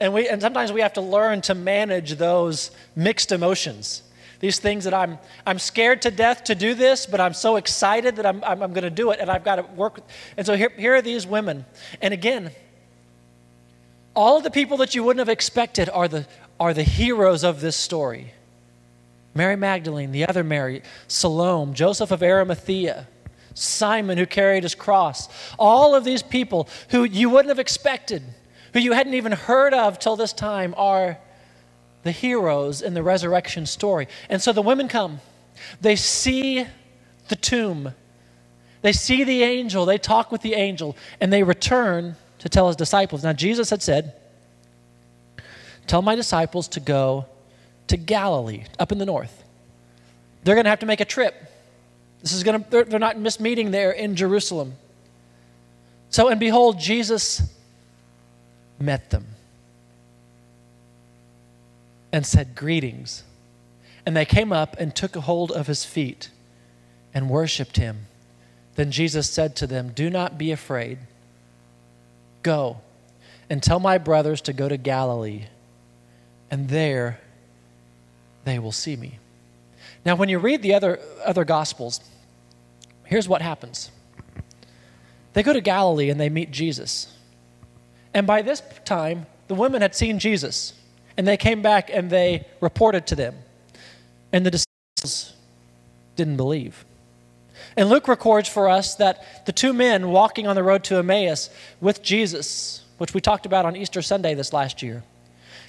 And, 0.00 0.12
we, 0.12 0.28
and 0.28 0.40
sometimes 0.40 0.72
we 0.72 0.80
have 0.80 0.94
to 0.94 1.00
learn 1.00 1.40
to 1.42 1.54
manage 1.54 2.14
those 2.14 2.70
mixed 2.96 3.32
emotions 3.32 4.02
these 4.40 4.58
things 4.58 4.84
that 4.84 4.94
I'm, 4.94 5.18
I'm 5.46 5.58
scared 5.58 6.02
to 6.02 6.10
death 6.10 6.44
to 6.44 6.54
do 6.54 6.74
this, 6.74 7.06
but 7.06 7.20
I'm 7.20 7.34
so 7.34 7.56
excited 7.56 8.16
that 8.16 8.26
I'm, 8.26 8.42
I'm, 8.42 8.62
I'm 8.62 8.72
going 8.72 8.84
to 8.84 8.90
do 8.90 9.10
it 9.10 9.20
and 9.20 9.30
I've 9.30 9.44
got 9.44 9.56
to 9.56 9.62
work. 9.74 10.00
And 10.36 10.46
so 10.46 10.56
here, 10.56 10.72
here 10.76 10.94
are 10.94 11.02
these 11.02 11.26
women. 11.26 11.66
And 12.00 12.14
again, 12.14 12.50
all 14.16 14.38
of 14.38 14.42
the 14.42 14.50
people 14.50 14.78
that 14.78 14.94
you 14.94 15.04
wouldn't 15.04 15.20
have 15.20 15.28
expected 15.28 15.90
are 15.90 16.08
the, 16.08 16.26
are 16.60 16.74
the 16.74 16.82
heroes 16.84 17.42
of 17.42 17.60
this 17.60 17.74
story 17.74 18.34
Mary 19.32 19.56
Magdalene, 19.56 20.10
the 20.10 20.26
other 20.26 20.42
Mary, 20.42 20.82
Salome, 21.06 21.72
Joseph 21.72 22.10
of 22.10 22.20
Arimathea, 22.20 23.06
Simon 23.54 24.18
who 24.18 24.26
carried 24.26 24.64
his 24.64 24.74
cross. 24.74 25.28
All 25.56 25.94
of 25.94 26.04
these 26.04 26.22
people 26.22 26.68
who 26.90 27.04
you 27.04 27.30
wouldn't 27.30 27.48
have 27.48 27.60
expected, 27.60 28.22
who 28.72 28.80
you 28.80 28.92
hadn't 28.92 29.14
even 29.14 29.30
heard 29.30 29.72
of 29.72 30.00
till 30.00 30.16
this 30.16 30.32
time, 30.32 30.74
are 30.76 31.18
the 32.02 32.10
heroes 32.10 32.82
in 32.82 32.94
the 32.94 33.04
resurrection 33.04 33.66
story. 33.66 34.08
And 34.28 34.42
so 34.42 34.52
the 34.52 34.62
women 34.62 34.88
come. 34.88 35.20
They 35.80 35.94
see 35.94 36.66
the 37.28 37.36
tomb. 37.36 37.94
They 38.82 38.92
see 38.92 39.22
the 39.22 39.44
angel. 39.44 39.86
They 39.86 39.98
talk 39.98 40.32
with 40.32 40.42
the 40.42 40.54
angel. 40.54 40.96
And 41.20 41.32
they 41.32 41.44
return 41.44 42.16
to 42.38 42.48
tell 42.48 42.66
his 42.66 42.76
disciples. 42.76 43.22
Now, 43.22 43.32
Jesus 43.32 43.70
had 43.70 43.80
said, 43.82 44.14
Tell 45.90 46.02
my 46.02 46.14
disciples 46.14 46.68
to 46.68 46.78
go 46.78 47.26
to 47.88 47.96
Galilee, 47.96 48.62
up 48.78 48.92
in 48.92 48.98
the 48.98 49.06
north. 49.06 49.42
They're 50.44 50.54
going 50.54 50.66
to 50.66 50.70
have 50.70 50.78
to 50.78 50.86
make 50.86 51.00
a 51.00 51.04
trip. 51.04 51.34
This 52.22 52.32
is 52.32 52.44
going 52.44 52.62
to, 52.62 52.70
they're, 52.70 52.84
they're 52.84 53.00
not 53.00 53.18
missed 53.18 53.40
meeting 53.40 53.72
there 53.72 53.90
in 53.90 54.14
Jerusalem. 54.14 54.74
So, 56.08 56.28
and 56.28 56.38
behold, 56.38 56.78
Jesus 56.78 57.42
met 58.78 59.10
them 59.10 59.26
and 62.12 62.24
said, 62.24 62.54
Greetings. 62.54 63.24
And 64.06 64.16
they 64.16 64.24
came 64.24 64.52
up 64.52 64.76
and 64.78 64.94
took 64.94 65.16
hold 65.16 65.50
of 65.50 65.66
his 65.66 65.84
feet 65.84 66.30
and 67.12 67.28
worshiped 67.28 67.78
him. 67.78 68.06
Then 68.76 68.92
Jesus 68.92 69.28
said 69.28 69.56
to 69.56 69.66
them, 69.66 69.90
Do 69.90 70.08
not 70.08 70.38
be 70.38 70.52
afraid. 70.52 70.98
Go 72.44 72.76
and 73.50 73.60
tell 73.60 73.80
my 73.80 73.98
brothers 73.98 74.40
to 74.42 74.52
go 74.52 74.68
to 74.68 74.76
Galilee, 74.76 75.46
and 76.50 76.68
there 76.68 77.20
they 78.44 78.58
will 78.58 78.72
see 78.72 78.96
me. 78.96 79.18
Now, 80.04 80.16
when 80.16 80.28
you 80.28 80.38
read 80.38 80.62
the 80.62 80.74
other, 80.74 80.98
other 81.24 81.44
Gospels, 81.44 82.00
here's 83.04 83.28
what 83.28 83.42
happens 83.42 83.90
they 85.32 85.42
go 85.42 85.52
to 85.52 85.60
Galilee 85.60 86.10
and 86.10 86.20
they 86.20 86.28
meet 86.28 86.50
Jesus. 86.50 87.16
And 88.12 88.26
by 88.26 88.42
this 88.42 88.62
time, 88.84 89.26
the 89.46 89.54
women 89.54 89.82
had 89.82 89.94
seen 89.94 90.18
Jesus. 90.18 90.74
And 91.16 91.26
they 91.26 91.36
came 91.36 91.60
back 91.60 91.90
and 91.92 92.10
they 92.10 92.46
reported 92.60 93.06
to 93.08 93.14
them. 93.14 93.34
And 94.32 94.46
the 94.46 94.50
disciples 94.50 95.34
didn't 96.16 96.36
believe. 96.36 96.84
And 97.76 97.88
Luke 97.88 98.08
records 98.08 98.48
for 98.48 98.68
us 98.68 98.94
that 98.96 99.46
the 99.46 99.52
two 99.52 99.72
men 99.72 100.10
walking 100.10 100.46
on 100.46 100.56
the 100.56 100.62
road 100.62 100.82
to 100.84 100.96
Emmaus 100.96 101.50
with 101.80 102.02
Jesus, 102.02 102.84
which 102.98 103.14
we 103.14 103.20
talked 103.20 103.46
about 103.46 103.64
on 103.64 103.76
Easter 103.76 104.02
Sunday 104.02 104.34
this 104.34 104.52
last 104.52 104.82
year, 104.82 105.02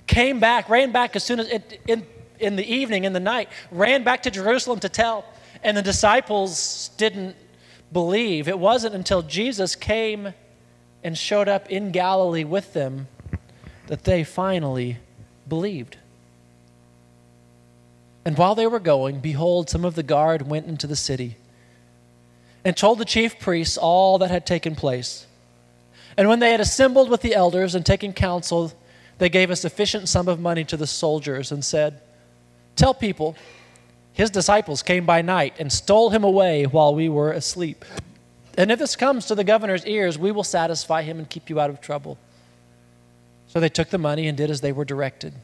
came 0.07 0.39
back, 0.39 0.69
ran 0.69 0.91
back 0.91 1.15
as 1.15 1.23
soon 1.23 1.39
as 1.39 1.47
it, 1.47 1.81
in, 1.87 2.05
in 2.39 2.55
the 2.55 2.65
evening, 2.65 3.03
in 3.03 3.13
the 3.13 3.19
night, 3.19 3.49
ran 3.71 4.03
back 4.03 4.23
to 4.23 4.31
Jerusalem 4.31 4.79
to 4.81 4.89
tell. 4.89 5.25
And 5.63 5.77
the 5.77 5.81
disciples 5.81 6.89
didn't 6.97 7.35
believe. 7.91 8.47
It 8.47 8.57
wasn't 8.57 8.95
until 8.95 9.21
Jesus 9.21 9.75
came 9.75 10.33
and 11.03 11.17
showed 11.17 11.47
up 11.47 11.69
in 11.69 11.91
Galilee 11.91 12.43
with 12.43 12.73
them 12.73 13.07
that 13.87 14.03
they 14.03 14.23
finally 14.23 14.97
believed. 15.47 15.97
And 18.23 18.37
while 18.37 18.55
they 18.55 18.67
were 18.67 18.79
going, 18.79 19.19
behold, 19.19 19.69
some 19.69 19.83
of 19.83 19.95
the 19.95 20.03
guard 20.03 20.43
went 20.43 20.67
into 20.67 20.87
the 20.87 20.95
city 20.95 21.37
and 22.63 22.77
told 22.77 22.99
the 22.99 23.05
chief 23.05 23.39
priests 23.39 23.77
all 23.77 24.19
that 24.19 24.29
had 24.29 24.45
taken 24.45 24.75
place. 24.75 25.25
And 26.17 26.27
when 26.27 26.39
they 26.39 26.51
had 26.51 26.59
assembled 26.59 27.09
with 27.09 27.21
the 27.21 27.33
elders 27.33 27.73
and 27.73 27.85
taken 27.85 28.13
counsel, 28.13 28.73
they 29.21 29.29
gave 29.29 29.51
a 29.51 29.55
sufficient 29.55 30.09
sum 30.09 30.27
of 30.27 30.39
money 30.39 30.63
to 30.63 30.75
the 30.75 30.87
soldiers 30.87 31.51
and 31.51 31.63
said, 31.63 32.01
Tell 32.75 32.91
people, 32.91 33.35
his 34.13 34.31
disciples 34.31 34.81
came 34.81 35.05
by 35.05 35.21
night 35.21 35.53
and 35.59 35.71
stole 35.71 36.09
him 36.09 36.23
away 36.23 36.65
while 36.65 36.95
we 36.95 37.07
were 37.07 37.31
asleep. 37.31 37.85
And 38.57 38.71
if 38.71 38.79
this 38.79 38.95
comes 38.95 39.27
to 39.27 39.35
the 39.35 39.43
governor's 39.43 39.85
ears, 39.85 40.17
we 40.17 40.31
will 40.31 40.43
satisfy 40.43 41.03
him 41.03 41.19
and 41.19 41.29
keep 41.29 41.51
you 41.51 41.59
out 41.59 41.69
of 41.69 41.79
trouble. 41.81 42.17
So 43.45 43.59
they 43.59 43.69
took 43.69 43.91
the 43.91 43.99
money 43.99 44.27
and 44.27 44.35
did 44.35 44.49
as 44.49 44.61
they 44.61 44.71
were 44.71 44.85
directed. 44.85 45.35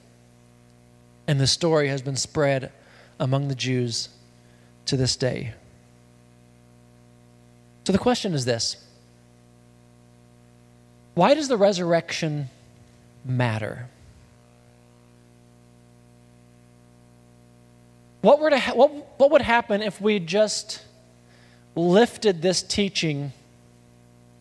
And 1.28 1.40
the 1.40 1.46
story 1.46 1.90
has 1.90 2.02
been 2.02 2.16
spread 2.16 2.72
among 3.20 3.48
the 3.48 3.54
Jews 3.54 4.10
to 4.88 4.98
this 4.98 5.16
day. 5.16 5.54
So 7.86 7.94
the 7.94 8.00
question 8.00 8.34
is 8.34 8.44
this 8.44 8.78
Why 11.14 11.36
does 11.36 11.48
the 11.48 11.58
resurrection 11.58 12.50
matter? 13.28 13.88
What, 18.22 18.40
were 18.40 18.50
to 18.50 18.60
ha- 18.60 18.74
what, 18.74 18.92
what 19.20 19.32
would 19.32 19.42
happen 19.42 19.82
if 19.82 20.02
we 20.02 20.20
just 20.20 20.84
lifted 21.76 22.42
this 22.42 22.62
teaching 22.62 23.32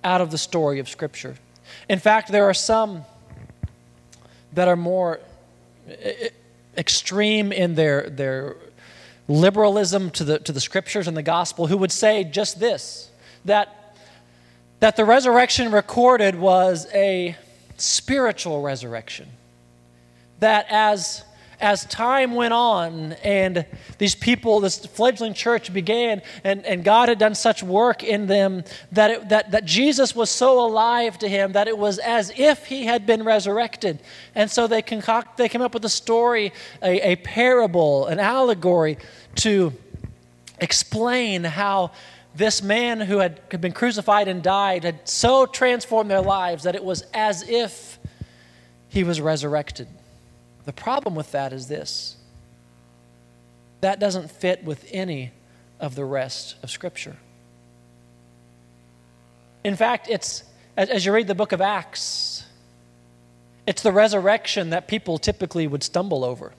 out 0.03 0.21
of 0.21 0.31
the 0.31 0.39
story 0.39 0.79
of 0.79 0.89
Scripture? 0.89 1.37
In 1.89 1.99
fact, 1.99 2.33
there 2.33 2.45
are 2.45 2.55
some 2.55 3.05
that 4.53 4.69
are 4.69 4.77
more 4.77 5.21
extreme 6.77 7.53
in 7.53 7.75
their, 7.75 8.09
their 8.09 8.57
liberalism 9.29 10.11
to 10.11 10.25
the, 10.25 10.39
to 10.41 10.53
the 10.53 10.61
scriptures 10.61 11.09
and 11.09 11.17
the 11.17 11.23
gospel 11.23 11.67
who 11.67 11.77
would 11.77 11.93
say 11.93 12.25
just 12.25 12.61
this 12.61 13.11
that, 13.45 13.97
that 14.81 14.97
the 14.97 15.05
resurrection 15.05 15.71
recorded 15.71 16.35
was 16.35 16.87
a 16.93 17.37
spiritual 17.77 18.63
resurrection. 18.63 19.29
That 20.41 20.67
as 20.71 21.25
as 21.61 21.85
time 21.87 22.35
went 22.35 22.53
on 22.53 23.13
and 23.25 23.65
these 23.99 24.15
people, 24.15 24.61
this 24.61 24.85
fledgling 24.85 25.35
church 25.35 25.73
began, 25.73 26.23
and, 26.45 26.65
and 26.67 26.85
God 26.85 27.09
had 27.09 27.19
done 27.19 27.35
such 27.35 27.63
work 27.63 28.05
in 28.05 28.27
them 28.27 28.65
that, 28.93 29.11
it, 29.11 29.29
that, 29.31 29.51
that 29.53 29.65
Jesus 29.65 30.15
was 30.15 30.31
so 30.31 30.65
alive 30.65 31.19
to 31.19 31.29
him 31.29 31.53
that 31.53 31.69
it 31.69 31.77
was 31.77 31.99
as 31.99 32.33
if 32.37 32.67
he 32.67 32.85
had 32.85 33.07
been 33.07 33.23
resurrected. 33.23 34.01
And 34.35 34.51
so 34.51 34.67
they, 34.67 34.83
concoct, 34.83 35.39
they 35.39 35.49
came 35.49 35.63
up 35.63 35.75
with 35.75 35.85
a 35.85 35.91
story, 35.91 36.53
a, 36.83 37.13
a 37.13 37.17
parable, 37.17 38.07
an 38.07 38.19
allegory 38.19 38.99
to 39.37 39.73
explain 40.61 41.45
how 41.45 41.93
this 42.37 42.63
man 42.63 43.01
who 43.01 43.19
had 43.19 43.49
been 43.61 43.73
crucified 43.73 44.29
and 44.29 44.43
died 44.43 44.85
had 44.85 45.09
so 45.09 45.47
transformed 45.47 46.11
their 46.11 46.21
lives 46.21 46.65
that 46.65 46.75
it 46.75 46.85
was 46.85 47.03
as 47.15 47.49
if 47.49 47.99
he 48.89 49.05
was 49.05 49.21
resurrected. 49.21 49.89
The 50.65 50.73
problem 50.73 51.15
with 51.15 51.33
that 51.33 51.53
is 51.53 51.69
this 51.69 52.17
that 53.83 54.01
doesn't 54.01 54.31
fit 54.31 54.65
with 54.65 54.89
any 54.91 55.31
of 55.79 55.95
the 55.95 56.05
rest 56.05 56.57
of 56.63 56.71
Scripture. 56.71 57.17
In 59.63 59.77
fact, 59.77 60.09
it's 60.09 60.43
as 60.77 61.07
you 61.07 61.13
read 61.13 61.27
the 61.27 61.35
book 61.35 61.53
of 61.53 61.61
Acts, 61.61 62.45
it's 63.67 63.83
the 63.83 63.93
resurrection 63.93 64.71
that 64.71 64.89
people 64.89 65.19
typically 65.19 65.67
would 65.67 65.83
stumble 65.83 66.25
over. 66.25 66.53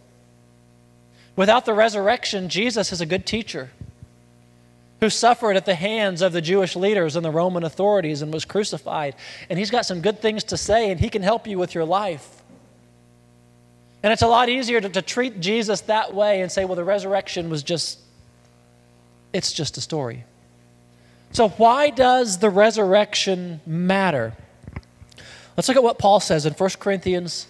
Without 1.36 1.66
the 1.66 1.74
resurrection, 1.74 2.50
Jesus 2.50 2.92
is 2.92 3.02
a 3.02 3.06
good 3.06 3.26
teacher 3.26 3.70
who 5.00 5.10
suffered 5.10 5.56
at 5.56 5.66
the 5.66 5.76
hands 5.76 6.22
of 6.22 6.34
the 6.34 6.42
Jewish 6.42 6.76
leaders 6.76 7.16
and 7.16 7.24
the 7.24 7.32
Roman 7.32 7.64
authorities 7.64 8.22
and 8.22 8.34
was 8.34 8.46
crucified. 8.46 9.16
And 9.50 9.60
he's 9.60 9.70
got 9.70 9.86
some 9.86 10.02
good 10.02 10.22
things 10.22 10.44
to 10.46 10.58
say, 10.58 10.90
and 10.90 11.00
he 11.00 11.10
can 11.10 11.22
help 11.22 11.48
you 11.48 11.60
with 11.60 11.76
your 11.76 11.86
life. 11.86 12.42
And 14.02 14.12
it's 14.14 14.22
a 14.22 14.28
lot 14.28 14.50
easier 14.50 14.82
to, 14.82 14.90
to 14.90 15.02
treat 15.02 15.40
Jesus 15.40 15.82
that 15.82 16.14
way 16.14 16.42
and 16.42 16.52
say, 16.52 16.66
well, 16.66 16.76
the 16.76 16.84
resurrection 16.84 17.50
was 17.50 17.64
just, 17.64 18.00
it's 19.34 19.52
just 19.52 19.78
a 19.78 19.82
story. 19.82 20.24
So, 21.32 21.50
why 21.50 21.90
does 21.90 22.40
the 22.40 22.50
resurrection 22.50 23.60
matter? 23.66 24.34
Let's 25.56 25.68
look 25.68 25.78
at 25.78 25.84
what 25.84 26.00
Paul 26.00 26.20
says 26.20 26.46
in 26.46 26.54
1 26.54 26.70
Corinthians 26.80 27.48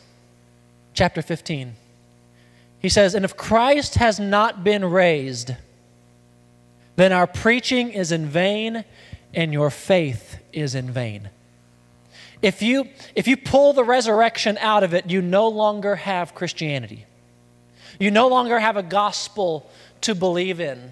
chapter 0.93 1.21
15. 1.21 1.75
He 2.79 2.89
says, 2.89 3.13
And 3.13 3.23
if 3.23 3.37
Christ 3.37 3.95
has 3.95 4.19
not 4.19 4.63
been 4.63 4.85
raised, 4.85 5.51
then 6.97 7.13
our 7.13 7.27
preaching 7.27 7.91
is 7.91 8.11
in 8.11 8.25
vain 8.25 8.83
and 9.33 9.53
your 9.53 9.69
faith 9.69 10.39
is 10.51 10.75
in 10.75 10.91
vain. 10.91 11.29
If 12.41 12.61
you, 12.61 12.89
if 13.15 13.27
you 13.27 13.37
pull 13.37 13.73
the 13.73 13.83
resurrection 13.83 14.57
out 14.59 14.83
of 14.83 14.93
it, 14.93 15.09
you 15.09 15.21
no 15.21 15.47
longer 15.47 15.95
have 15.95 16.35
Christianity. 16.35 17.05
You 17.99 18.11
no 18.11 18.27
longer 18.27 18.59
have 18.59 18.77
a 18.77 18.83
gospel 18.83 19.69
to 20.01 20.15
believe 20.15 20.59
in. 20.59 20.91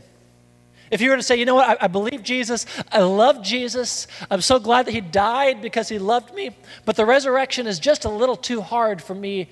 If 0.91 1.01
you 1.01 1.09
were 1.09 1.17
to 1.17 1.23
say, 1.23 1.37
you 1.37 1.45
know 1.45 1.55
what, 1.55 1.81
I, 1.81 1.85
I, 1.85 1.87
believe 1.87 2.21
Jesus, 2.21 2.67
I 2.91 2.99
love 2.99 3.41
Jesus, 3.41 4.07
I'm 4.29 4.41
so 4.41 4.59
glad 4.59 4.85
that 4.85 4.91
he 4.91 5.01
died 5.01 5.61
because 5.61 5.89
he 5.89 5.97
loved 5.97 6.33
me, 6.35 6.55
but 6.85 6.95
the 6.95 7.05
resurrection 7.05 7.65
is 7.65 7.79
just 7.79 8.05
a 8.05 8.09
little 8.09 8.35
too 8.35 8.61
hard 8.61 9.01
for 9.01 9.15
me 9.15 9.49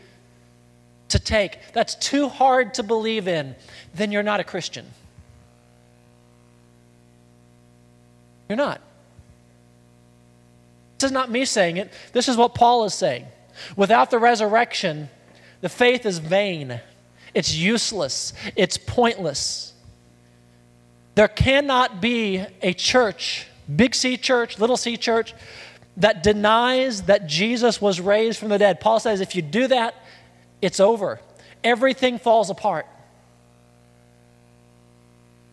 to 1.09 1.19
take, 1.19 1.57
that's 1.73 1.95
too 1.95 2.29
hard 2.29 2.75
to 2.75 2.83
believe 2.83 3.27
in, 3.27 3.55
then 3.95 4.11
you're 4.11 4.23
not 4.23 4.39
a 4.39 4.43
Christian. 4.43 4.85
You're 8.53 8.57
not. 8.67 8.81
This 10.99 11.07
is 11.07 11.11
not 11.11 11.31
me 11.31 11.43
saying 11.43 11.77
it. 11.77 11.91
This 12.11 12.29
is 12.29 12.37
what 12.37 12.53
Paul 12.53 12.85
is 12.85 12.93
saying. 12.93 13.25
Without 13.75 14.11
the 14.11 14.19
resurrection, 14.19 15.09
the 15.61 15.69
faith 15.69 16.05
is 16.05 16.19
vain, 16.19 16.79
it's 17.33 17.55
useless, 17.55 18.31
it's 18.55 18.77
pointless. 18.77 19.73
There 21.15 21.27
cannot 21.27 21.99
be 21.99 22.45
a 22.61 22.73
church, 22.73 23.47
big 23.75 23.95
C 23.95 24.17
church, 24.17 24.59
little 24.59 24.77
c 24.77 24.97
church, 24.97 25.33
that 25.97 26.21
denies 26.21 27.03
that 27.03 27.25
Jesus 27.25 27.81
was 27.81 27.99
raised 27.99 28.37
from 28.37 28.49
the 28.49 28.59
dead. 28.59 28.79
Paul 28.79 28.99
says 28.99 29.19
if 29.19 29.35
you 29.35 29.41
do 29.41 29.65
that, 29.65 29.95
it's 30.61 30.79
over. 30.79 31.19
Everything 31.63 32.19
falls 32.19 32.51
apart. 32.51 32.85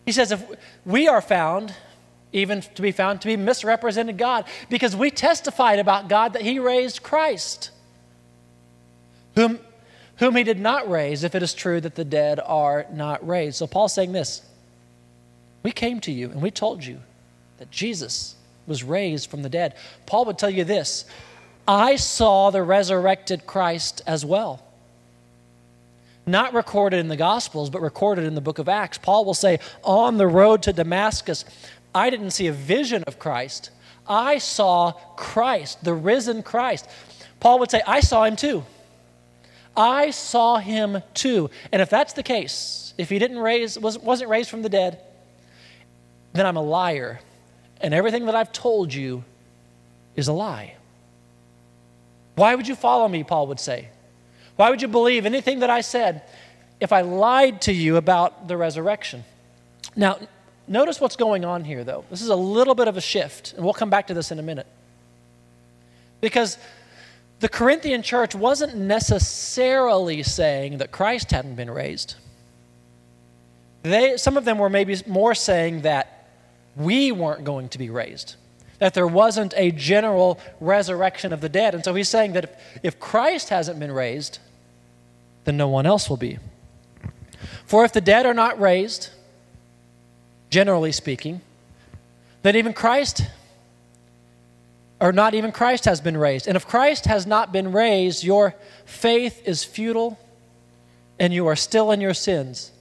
He 0.05 0.11
says 0.11 0.31
if 0.31 0.45
we 0.85 1.07
are 1.07 1.21
found, 1.21 1.73
even 2.33 2.61
to 2.61 2.81
be 2.81 2.91
found 2.91 3.21
to 3.21 3.27
be 3.27 3.37
misrepresented 3.37 4.17
God, 4.17 4.45
because 4.69 4.95
we 4.95 5.11
testified 5.11 5.79
about 5.79 6.07
God 6.07 6.33
that 6.33 6.41
He 6.41 6.59
raised 6.59 7.03
Christ, 7.03 7.71
whom, 9.35 9.59
whom 10.17 10.35
He 10.35 10.43
did 10.43 10.59
not 10.59 10.89
raise, 10.89 11.23
if 11.23 11.35
it 11.35 11.43
is 11.43 11.53
true 11.53 11.81
that 11.81 11.95
the 11.95 12.05
dead 12.05 12.39
are 12.45 12.85
not 12.91 13.25
raised. 13.27 13.57
So 13.57 13.67
Paul's 13.67 13.93
saying 13.93 14.11
this 14.11 14.41
We 15.63 15.71
came 15.71 15.99
to 16.01 16.11
you 16.11 16.29
and 16.31 16.41
we 16.41 16.51
told 16.51 16.83
you 16.83 16.99
that 17.57 17.71
Jesus 17.71 18.35
was 18.67 18.83
raised 18.83 19.29
from 19.29 19.41
the 19.41 19.49
dead. 19.49 19.75
Paul 20.05 20.25
would 20.25 20.37
tell 20.37 20.49
you 20.49 20.63
this 20.63 21.05
I 21.67 21.95
saw 21.95 22.49
the 22.49 22.63
resurrected 22.63 23.45
Christ 23.45 24.01
as 24.07 24.25
well 24.25 24.63
not 26.25 26.53
recorded 26.53 26.99
in 26.99 27.07
the 27.07 27.17
Gospels, 27.17 27.69
but 27.69 27.81
recorded 27.81 28.25
in 28.25 28.35
the 28.35 28.41
book 28.41 28.59
of 28.59 28.69
Acts. 28.69 28.97
Paul 28.97 29.25
will 29.25 29.33
say, 29.33 29.59
On 29.83 30.17
the 30.17 30.27
road 30.27 30.63
to 30.63 30.73
Damascus, 30.73 31.45
I 31.93 32.09
didn't 32.09 32.31
see 32.31 32.47
a 32.47 32.53
vision 32.53 33.03
of 33.05 33.19
Christ. 33.19 33.69
I 34.07 34.37
saw 34.37 34.91
Christ, 35.15 35.83
the 35.83 35.93
risen 35.93 36.43
Christ. 36.43 36.87
Paul 37.39 37.59
would 37.59 37.71
say, 37.71 37.81
I 37.85 37.99
saw 37.99 38.23
him 38.23 38.35
too. 38.35 38.63
I 39.75 40.11
saw 40.11 40.57
him 40.57 41.01
too. 41.13 41.49
And 41.71 41.81
if 41.81 41.89
that's 41.89 42.13
the 42.13 42.23
case, 42.23 42.93
if 42.97 43.09
he 43.09 43.19
didn't 43.19 43.39
raise, 43.39 43.79
wasn't 43.79 44.29
raised 44.29 44.49
from 44.49 44.61
the 44.61 44.69
dead, 44.69 44.99
then 46.33 46.45
I'm 46.45 46.57
a 46.57 46.61
liar. 46.61 47.19
And 47.79 47.93
everything 47.93 48.25
that 48.25 48.35
I've 48.35 48.51
told 48.51 48.93
you 48.93 49.23
is 50.15 50.27
a 50.27 50.33
lie. 50.33 50.75
Why 52.35 52.55
would 52.55 52.67
you 52.67 52.75
follow 52.75 53.07
me? 53.07 53.23
Paul 53.23 53.47
would 53.47 53.59
say. 53.59 53.89
Why 54.55 54.69
would 54.69 54.81
you 54.81 54.87
believe 54.87 55.25
anything 55.25 55.59
that 55.59 55.69
I 55.69 55.81
said 55.81 56.23
if 56.79 56.91
I 56.91 57.01
lied 57.01 57.61
to 57.61 57.73
you 57.73 57.97
about 57.97 58.47
the 58.47 58.57
resurrection? 58.57 59.23
Now, 59.95 60.19
notice 60.71 60.99
what's 60.99 61.15
going 61.15 61.45
on 61.45 61.63
here, 61.63 61.83
though. 61.83 62.05
This 62.09 62.21
is 62.21 62.29
a 62.29 62.35
little 62.35 62.75
bit 62.75 62.87
of 62.87 62.97
a 62.97 63.01
shift, 63.01 63.53
and 63.53 63.63
we'll 63.63 63.73
come 63.73 63.89
back 63.89 64.07
to 64.07 64.13
this 64.13 64.31
in 64.31 64.39
a 64.39 64.43
minute. 64.43 64.67
Because 66.19 66.57
the 67.39 67.49
Corinthian 67.49 68.01
church 68.03 68.33
wasn't 68.33 68.75
necessarily 68.75 70.23
saying 70.23 70.77
that 70.77 70.91
Christ 70.91 71.31
hadn't 71.31 71.55
been 71.55 71.69
raised. 71.69 72.15
They, 73.83 74.17
some 74.17 74.37
of 74.37 74.45
them 74.45 74.59
were 74.59 74.69
maybe 74.69 74.95
more 75.07 75.33
saying 75.33 75.81
that 75.81 76.27
we 76.75 77.11
weren't 77.11 77.43
going 77.43 77.69
to 77.69 77.77
be 77.77 77.89
raised 77.89 78.35
that 78.81 78.95
there 78.95 79.05
wasn't 79.05 79.53
a 79.57 79.69
general 79.69 80.39
resurrection 80.59 81.31
of 81.31 81.39
the 81.39 81.47
dead. 81.47 81.75
And 81.75 81.85
so 81.85 81.93
he's 81.93 82.09
saying 82.09 82.33
that 82.33 82.45
if, 82.45 82.51
if 82.81 82.99
Christ 82.99 83.49
hasn't 83.49 83.79
been 83.79 83.91
raised, 83.91 84.39
then 85.43 85.55
no 85.55 85.67
one 85.67 85.85
else 85.85 86.09
will 86.09 86.17
be. 86.17 86.39
For 87.67 87.85
if 87.85 87.93
the 87.93 88.01
dead 88.01 88.25
are 88.25 88.33
not 88.33 88.59
raised, 88.59 89.11
generally 90.51 90.91
speaking, 90.91 91.41
that 92.43 92.55
even 92.55 92.73
Christ, 92.73 93.25
or 94.99 95.11
not 95.11 95.33
even 95.33 95.51
Christ 95.51 95.85
has 95.85 96.01
been 96.01 96.17
raised. 96.17 96.47
And 96.47 96.55
if 96.55 96.67
Christ 96.67 97.05
has 97.05 97.25
not 97.25 97.51
been 97.51 97.71
raised, 97.71 98.23
your 98.23 98.53
faith 98.85 99.41
is 99.47 99.63
futile 99.63 100.19
and 101.19 101.33
you 101.33 101.47
are 101.47 101.55
still 101.55 101.91
in 101.91 102.01
your 102.01 102.13
sins. 102.13 102.71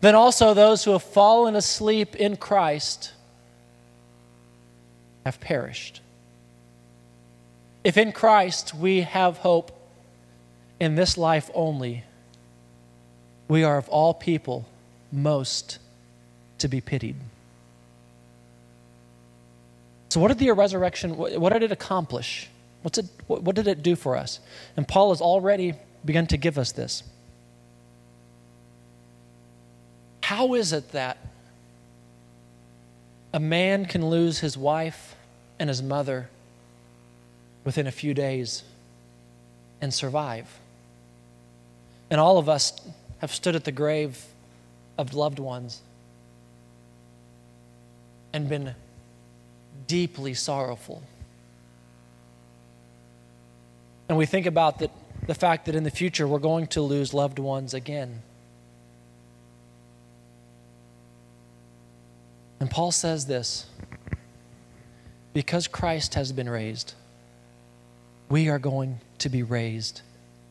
Then 0.00 0.14
also 0.14 0.54
those 0.54 0.84
who 0.84 0.92
have 0.92 1.02
fallen 1.02 1.56
asleep 1.56 2.16
in 2.16 2.36
Christ 2.36 3.12
have 5.24 5.40
perished. 5.40 6.00
If 7.84 7.96
in 7.96 8.12
Christ 8.12 8.74
we 8.74 9.02
have 9.02 9.38
hope 9.38 9.72
in 10.78 10.94
this 10.94 11.18
life 11.18 11.50
only, 11.54 12.04
we 13.48 13.64
are 13.64 13.76
of 13.76 13.88
all 13.88 14.14
people 14.14 14.66
most 15.10 15.78
to 16.62 16.68
be 16.68 16.80
pitied. 16.80 17.16
So, 20.08 20.20
what 20.20 20.28
did 20.28 20.38
the 20.38 20.50
resurrection, 20.50 21.16
what 21.16 21.52
did 21.52 21.62
it 21.62 21.72
accomplish? 21.72 22.48
What's 22.82 22.98
it, 22.98 23.06
what 23.26 23.54
did 23.54 23.68
it 23.68 23.82
do 23.82 23.94
for 23.94 24.16
us? 24.16 24.40
And 24.76 24.86
Paul 24.86 25.10
has 25.10 25.20
already 25.20 25.74
begun 26.04 26.26
to 26.28 26.36
give 26.36 26.58
us 26.58 26.72
this. 26.72 27.04
How 30.22 30.54
is 30.54 30.72
it 30.72 30.90
that 30.92 31.18
a 33.32 33.40
man 33.40 33.86
can 33.86 34.06
lose 34.06 34.40
his 34.40 34.58
wife 34.58 35.16
and 35.58 35.68
his 35.68 35.82
mother 35.82 36.28
within 37.64 37.86
a 37.86 37.90
few 37.92 38.12
days 38.12 38.62
and 39.80 39.92
survive. 39.92 40.58
And 42.10 42.20
all 42.20 42.38
of 42.38 42.48
us 42.48 42.72
have 43.18 43.32
stood 43.32 43.56
at 43.56 43.64
the 43.64 43.72
grave 43.72 44.22
of 44.98 45.14
loved 45.14 45.38
ones 45.38 45.80
and 48.32 48.48
been 48.48 48.74
deeply 49.86 50.34
sorrowful. 50.34 51.02
And 54.08 54.18
we 54.18 54.26
think 54.26 54.46
about 54.46 54.78
the, 54.78 54.90
the 55.26 55.34
fact 55.34 55.66
that 55.66 55.74
in 55.74 55.84
the 55.84 55.90
future 55.90 56.26
we're 56.26 56.38
going 56.38 56.66
to 56.68 56.82
lose 56.82 57.14
loved 57.14 57.38
ones 57.38 57.74
again. 57.74 58.22
And 62.60 62.70
Paul 62.70 62.92
says 62.92 63.26
this 63.26 63.66
because 65.34 65.66
Christ 65.66 66.14
has 66.14 66.30
been 66.30 66.48
raised, 66.48 66.94
we 68.28 68.48
are 68.48 68.58
going 68.58 69.00
to 69.18 69.28
be 69.28 69.42
raised 69.42 70.02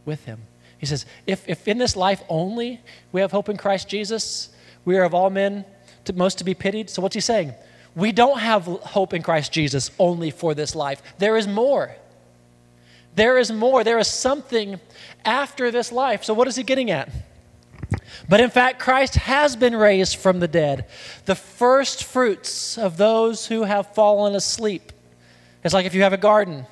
with 0.06 0.26
him. 0.26 0.41
He 0.78 0.86
says, 0.88 1.06
if, 1.28 1.48
if 1.48 1.67
in 1.67 1.78
this 1.78 1.96
life 1.96 2.24
only 2.28 2.80
we 3.12 3.22
have 3.22 3.32
hope 3.32 3.48
in 3.48 3.58
Christ 3.58 3.88
Jesus, 3.88 4.50
we 4.84 4.98
are 4.98 5.04
of 5.04 5.13
all 5.13 5.30
men 5.30 5.63
to, 6.06 6.13
most 6.13 6.39
to 6.39 6.44
be 6.44 6.56
pitied. 6.56 6.89
So 6.89 7.02
what's 7.02 7.13
he 7.13 7.22
saying? 7.22 7.54
We 7.96 8.12
don't 8.12 8.40
have 8.40 8.66
hope 8.66 9.14
in 9.14 9.22
Christ 9.22 9.52
Jesus 9.52 9.92
only 10.00 10.32
for 10.32 10.54
this 10.54 10.76
life. 10.76 11.02
There 11.18 11.38
is 11.38 11.48
more. 11.48 11.96
There 13.16 13.38
is 13.38 13.52
more. 13.52 13.84
There 13.84 14.00
is 14.00 14.08
something 14.08 14.80
after 15.26 15.72
this 15.72 15.92
life. 15.92 16.24
So 16.24 16.34
what 16.34 16.48
is 16.48 16.56
he 16.56 16.64
getting 16.64 16.90
at? 16.90 17.10
But 18.30 18.40
in 18.40 18.50
fact, 18.50 18.80
Christ 18.80 19.16
has 19.16 19.56
been 19.56 19.76
raised 19.76 20.16
from 20.16 20.40
the 20.40 20.48
dead, 20.48 20.86
the 21.26 21.36
first 21.36 22.06
fruits 22.06 22.78
of 22.78 22.98
those 22.98 23.46
who 23.48 23.64
have 23.64 23.94
fallen 23.94 24.36
asleep. 24.36 24.92
It's 25.64 25.74
like 25.74 25.86
if 25.86 25.94
you 25.94 26.04
have 26.04 26.14
a 26.14 26.18
garden 26.18 26.66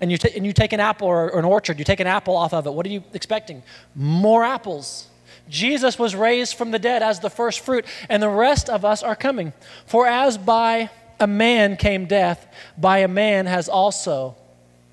and 0.00 0.10
you, 0.10 0.16
t- 0.16 0.30
and 0.34 0.46
you 0.46 0.52
take 0.52 0.72
an 0.72 0.80
apple 0.80 1.08
or, 1.08 1.30
or 1.30 1.38
an 1.38 1.44
orchard, 1.44 1.78
you 1.78 1.84
take 1.84 2.00
an 2.00 2.06
apple 2.06 2.36
off 2.36 2.54
of 2.54 2.66
it. 2.66 2.72
What 2.72 2.86
are 2.86 2.90
you 2.90 3.02
expecting? 3.12 3.62
More 3.94 4.44
apples. 4.44 5.08
Jesus 5.50 5.98
was 5.98 6.14
raised 6.14 6.54
from 6.54 6.70
the 6.70 6.78
dead 6.78 7.02
as 7.02 7.20
the 7.20 7.28
first 7.28 7.60
fruit, 7.60 7.84
and 8.08 8.22
the 8.22 8.28
rest 8.28 8.70
of 8.70 8.84
us 8.84 9.02
are 9.02 9.16
coming. 9.16 9.52
For 9.84 10.06
as 10.06 10.38
by 10.38 10.88
a 11.18 11.26
man 11.26 11.76
came 11.76 12.06
death, 12.06 12.46
by 12.78 12.98
a 12.98 13.08
man 13.08 13.46
has 13.46 13.68
also 13.68 14.36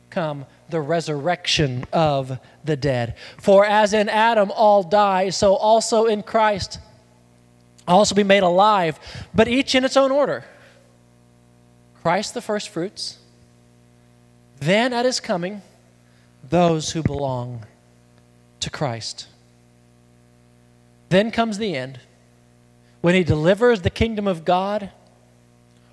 come 0.10 0.46
the 0.70 0.82
resurrection 0.82 1.86
of 1.94 2.40
the 2.66 2.76
dead. 2.76 3.16
For 3.38 3.66
as 3.66 3.94
in 3.94 4.10
Adam 4.10 4.52
all 4.52 4.84
die, 4.84 5.30
so 5.30 5.56
also 5.56 6.06
in 6.06 6.24
Christ 6.24 6.80
also 7.88 8.16
be 8.16 8.24
made 8.24 8.44
alive, 8.44 9.00
but 9.34 9.48
each 9.48 9.74
in 9.74 9.86
its 9.86 9.96
own 9.96 10.12
order. 10.12 10.44
Christ 12.02 12.34
the 12.34 12.42
first 12.42 12.70
fruits, 12.70 13.18
then 14.60 14.92
at 14.92 15.06
his 15.06 15.20
coming, 15.20 15.62
those 16.50 16.92
who 16.92 17.02
belong 17.02 17.66
to 18.60 18.70
Christ. 18.70 19.28
Then 21.10 21.32
comes 21.32 21.58
the 21.58 21.76
end, 21.76 22.00
when 23.02 23.16
he 23.16 23.24
delivers 23.24 23.82
the 23.82 23.90
kingdom 23.90 24.28
of 24.28 24.44
God 24.44 24.92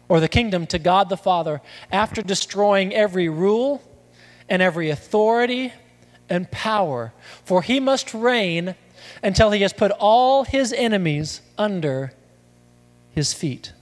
or 0.08 0.20
the 0.20 0.28
kingdom 0.28 0.66
to 0.68 0.78
God 0.78 1.08
the 1.08 1.16
Father 1.16 1.60
after 1.90 2.22
destroying 2.22 2.94
every 2.94 3.28
rule 3.28 3.82
and 4.48 4.60
every 4.60 4.90
authority 4.90 5.72
and 6.28 6.50
power, 6.50 7.12
for 7.44 7.62
he 7.62 7.80
must 7.80 8.14
reign 8.14 8.74
until 9.22 9.50
he 9.50 9.62
has 9.62 9.72
put 9.72 9.90
all 9.92 10.44
his 10.44 10.72
enemies 10.72 11.40
under 11.56 12.12
his 13.10 13.32
feet. 13.32 13.72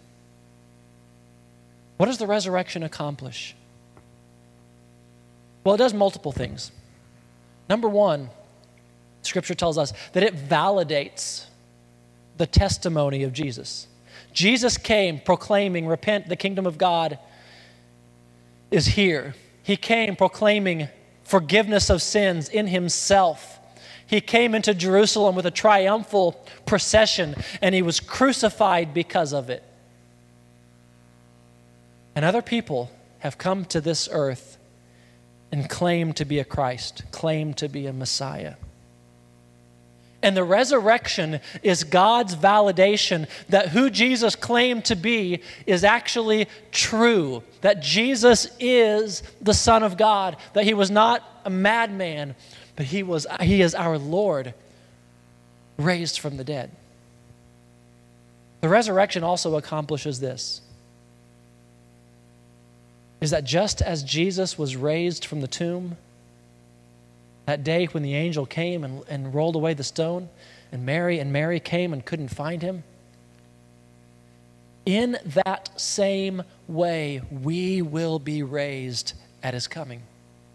What 1.97 2.07
does 2.07 2.19
the 2.19 2.27
resurrection 2.27 2.83
accomplish? 2.83 3.55
Well, 5.65 5.77
it 5.77 5.79
does 5.79 5.95
multiple 5.95 6.33
things. 6.33 6.73
Number 7.69 7.89
one, 7.89 8.31
Scripture 9.23 9.55
tells 9.55 9.79
us 9.79 9.93
that 10.13 10.23
it 10.23 10.37
validates 10.37 11.47
the 12.39 12.47
testimony 12.47 13.23
of 13.23 13.33
Jesus. 13.33 13.87
Jesus 14.33 14.77
came 14.79 15.21
proclaiming, 15.21 15.87
Repent, 15.87 16.29
the 16.29 16.37
kingdom 16.37 16.67
of 16.67 16.79
God 16.79 17.19
is 18.71 18.87
here. 18.87 19.35
He 19.63 19.77
came 19.77 20.17
proclaiming 20.17 20.89
forgiveness 21.23 21.91
of 21.91 22.03
sins 22.03 22.49
in 22.49 22.67
himself. 22.67 23.59
He 24.07 24.21
came 24.21 24.55
into 24.55 24.75
Jerusalem 24.75 25.37
with 25.37 25.47
a 25.47 25.51
triumphal 25.51 26.33
procession 26.67 27.35
and 27.61 27.75
he 27.75 27.83
was 27.83 28.01
crucified 28.01 28.93
because 28.93 29.33
of 29.33 29.49
it. 29.49 29.63
And 32.15 32.25
other 32.25 32.43
people 32.43 32.91
have 33.21 33.39
come 33.39 33.65
to 33.67 33.81
this 33.81 34.09
earth 34.11 34.59
and 35.51 35.69
claim 35.69 36.13
to 36.15 36.25
be 36.25 36.39
a 36.39 36.45
Christ, 36.45 37.05
claim 37.11 37.55
to 37.55 37.69
be 37.69 37.87
a 37.87 37.93
Messiah. 37.93 38.55
And 40.23 40.37
the 40.37 40.45
resurrection 40.45 41.41
is 41.63 41.83
God's 41.83 42.37
validation 42.37 43.29
that 43.49 43.69
who 43.69 43.91
Jesus 43.91 44.37
claimed 44.37 44.85
to 44.85 44.95
be 44.95 45.43
is 45.67 45.83
actually 45.83 46.47
true, 46.71 47.43
that 47.61 47.83
Jesus 47.83 48.47
is 48.61 49.23
the 49.41 49.55
Son 49.55 49.83
of 49.83 49.97
God, 49.97 50.37
that 50.53 50.65
he 50.65 50.75
was 50.75 50.91
not 50.91 51.23
a 51.45 51.51
madman, 51.51 52.37
but 52.77 52.87
he, 52.87 53.03
was, 53.03 53.27
he 53.41 53.63
is 53.63 53.75
our 53.75 53.99
Lord 53.99 54.55
raised 55.77 56.21
from 56.21 56.37
the 56.37 56.45
dead. 56.45 56.71
The 58.61 58.69
resurrection 58.69 59.25
also 59.25 59.57
accomplishes 59.57 60.21
this 60.21 60.61
is 63.21 63.31
that 63.31 63.45
just 63.45 63.81
as 63.81 64.03
Jesus 64.03 64.59
was 64.59 64.77
raised 64.77 65.25
from 65.25 65.41
the 65.41 65.47
tomb, 65.47 65.97
that 67.47 67.65
day 67.65 67.87
when 67.87 68.03
the 68.03 68.15
angel 68.15 68.47
came 68.47 68.85
and, 68.85 69.03
and 69.09 69.35
rolled 69.35 69.57
away 69.57 69.75
the 69.75 69.85
stone, 69.85 70.29
and 70.71 70.87
Mary 70.87 71.19
and 71.19 71.33
Mary 71.33 71.61
came 71.61 71.93
and 71.93 72.05
couldn't 72.05 72.29
find 72.29 72.63
him, 72.63 72.85
in 74.85 75.19
that 75.25 75.71
same 75.81 76.43
way, 76.67 77.23
we 77.31 77.83
will 77.83 78.19
be 78.19 78.43
raised 78.43 79.15
at 79.43 79.55
his 79.55 79.69
coming. 79.69 80.01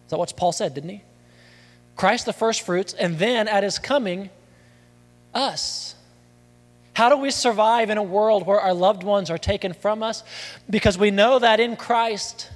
Is 0.05 0.11
that 0.11 0.19
what 0.19 0.35
Paul 0.35 0.51
said, 0.51 0.73
didn't 0.73 0.89
he? 0.89 1.01
Christ 1.95 2.25
the 2.25 2.33
first 2.33 2.61
fruits, 2.61 2.93
and 2.93 3.17
then 3.17 3.47
at 3.47 3.63
his 3.63 3.79
coming, 3.79 4.29
us. 5.33 5.95
How 6.93 7.09
do 7.09 7.17
we 7.17 7.31
survive 7.31 7.89
in 7.89 7.97
a 7.97 8.03
world 8.03 8.45
where 8.45 8.59
our 8.59 8.73
loved 8.73 9.03
ones 9.03 9.29
are 9.29 9.37
taken 9.37 9.73
from 9.73 10.01
us? 10.03 10.23
Because 10.69 10.97
we 10.97 11.11
know 11.11 11.39
that 11.39 11.59
in 11.59 11.75
Christ, 11.75 12.49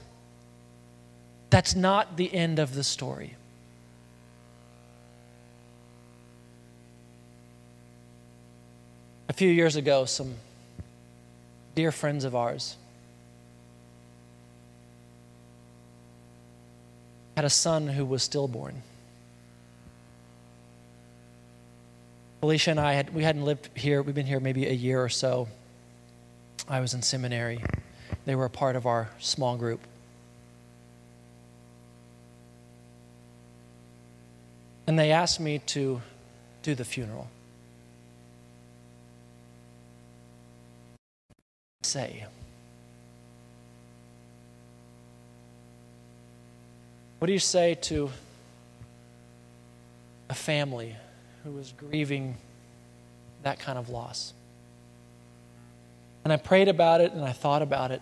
that's 1.49 1.75
not 1.75 2.17
the 2.17 2.33
end 2.33 2.59
of 2.59 2.73
the 2.73 2.83
story. 2.83 3.35
A 9.31 9.33
few 9.33 9.49
years 9.49 9.77
ago, 9.77 10.03
some 10.03 10.35
dear 11.73 11.93
friends 11.93 12.25
of 12.25 12.35
ours 12.35 12.75
had 17.37 17.45
a 17.45 17.49
son 17.49 17.87
who 17.87 18.03
was 18.03 18.23
stillborn. 18.23 18.83
Felicia 22.41 22.71
and 22.71 22.79
I 22.81 22.91
had 22.91 23.13
we 23.13 23.23
hadn't 23.23 23.45
lived 23.45 23.69
here. 23.73 24.01
We've 24.01 24.13
been 24.13 24.25
here 24.25 24.41
maybe 24.41 24.67
a 24.67 24.73
year 24.73 25.01
or 25.01 25.07
so. 25.07 25.47
I 26.67 26.81
was 26.81 26.93
in 26.93 27.01
seminary. 27.01 27.63
They 28.25 28.35
were 28.35 28.43
a 28.43 28.49
part 28.49 28.75
of 28.75 28.85
our 28.85 29.11
small 29.19 29.55
group. 29.55 29.79
and 34.87 34.99
they 34.99 35.13
asked 35.13 35.39
me 35.39 35.59
to 35.59 36.01
do 36.63 36.75
the 36.75 36.83
funeral. 36.83 37.29
Say, 41.91 42.23
what 47.19 47.25
do 47.25 47.33
you 47.33 47.39
say 47.39 47.75
to 47.81 48.09
a 50.29 50.33
family 50.33 50.95
who 51.43 51.57
is 51.57 51.73
grieving 51.75 52.37
that 53.43 53.59
kind 53.59 53.77
of 53.77 53.89
loss? 53.89 54.31
And 56.23 56.31
I 56.31 56.37
prayed 56.37 56.69
about 56.69 57.01
it 57.01 57.11
and 57.11 57.25
I 57.25 57.33
thought 57.33 57.61
about 57.61 57.91
it. 57.91 58.01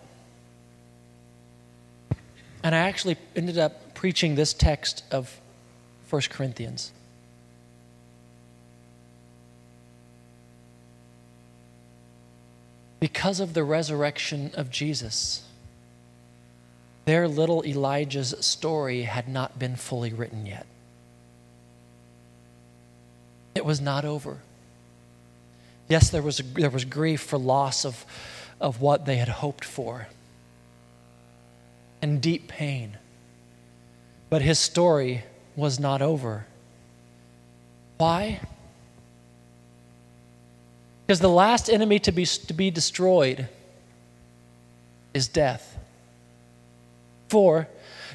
And 2.62 2.76
I 2.76 2.78
actually 2.78 3.16
ended 3.34 3.58
up 3.58 3.94
preaching 3.94 4.36
this 4.36 4.52
text 4.52 5.02
of 5.10 5.40
1 6.10 6.22
Corinthians. 6.30 6.92
Because 13.00 13.40
of 13.40 13.54
the 13.54 13.64
resurrection 13.64 14.52
of 14.54 14.70
Jesus, 14.70 15.42
their 17.06 17.26
little 17.26 17.64
Elijah's 17.64 18.34
story 18.40 19.02
had 19.02 19.26
not 19.26 19.58
been 19.58 19.74
fully 19.74 20.12
written 20.12 20.46
yet. 20.46 20.66
It 23.54 23.64
was 23.64 23.80
not 23.80 24.04
over. 24.04 24.38
Yes, 25.88 26.10
there 26.10 26.22
was, 26.22 26.38
there 26.54 26.70
was 26.70 26.84
grief 26.84 27.22
for 27.22 27.38
loss 27.38 27.84
of, 27.84 28.04
of 28.60 28.80
what 28.80 29.06
they 29.06 29.16
had 29.16 29.28
hoped 29.28 29.64
for 29.64 30.06
and 32.02 32.20
deep 32.20 32.48
pain. 32.48 32.96
But 34.28 34.42
his 34.42 34.58
story 34.58 35.24
was 35.56 35.80
not 35.80 36.02
over. 36.02 36.46
Why? 37.98 38.40
Because 41.10 41.18
the 41.18 41.28
last 41.28 41.68
enemy 41.68 41.98
to 41.98 42.12
be, 42.12 42.24
to 42.24 42.54
be 42.54 42.70
destroyed 42.70 43.48
is 45.12 45.26
death. 45.26 45.76
For 47.28 47.66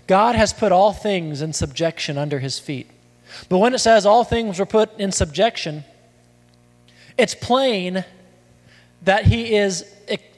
God 0.08 0.38
has 0.38 0.54
put 0.54 0.72
all 0.72 0.94
things 0.94 1.42
in 1.42 1.52
subjection 1.52 2.18
under 2.18 2.40
his 2.40 2.58
feet. 2.58 2.90
But 3.50 3.58
when 3.58 3.74
it 3.74 3.80
says 3.80 4.06
all 4.06 4.24
things 4.24 4.60
were 4.60 4.66
put 4.66 4.98
in 4.98 5.12
subjection, 5.12 5.84
it's 7.18 7.36
plain 7.36 8.06
that 9.02 9.26
he 9.26 9.58
is 9.58 9.84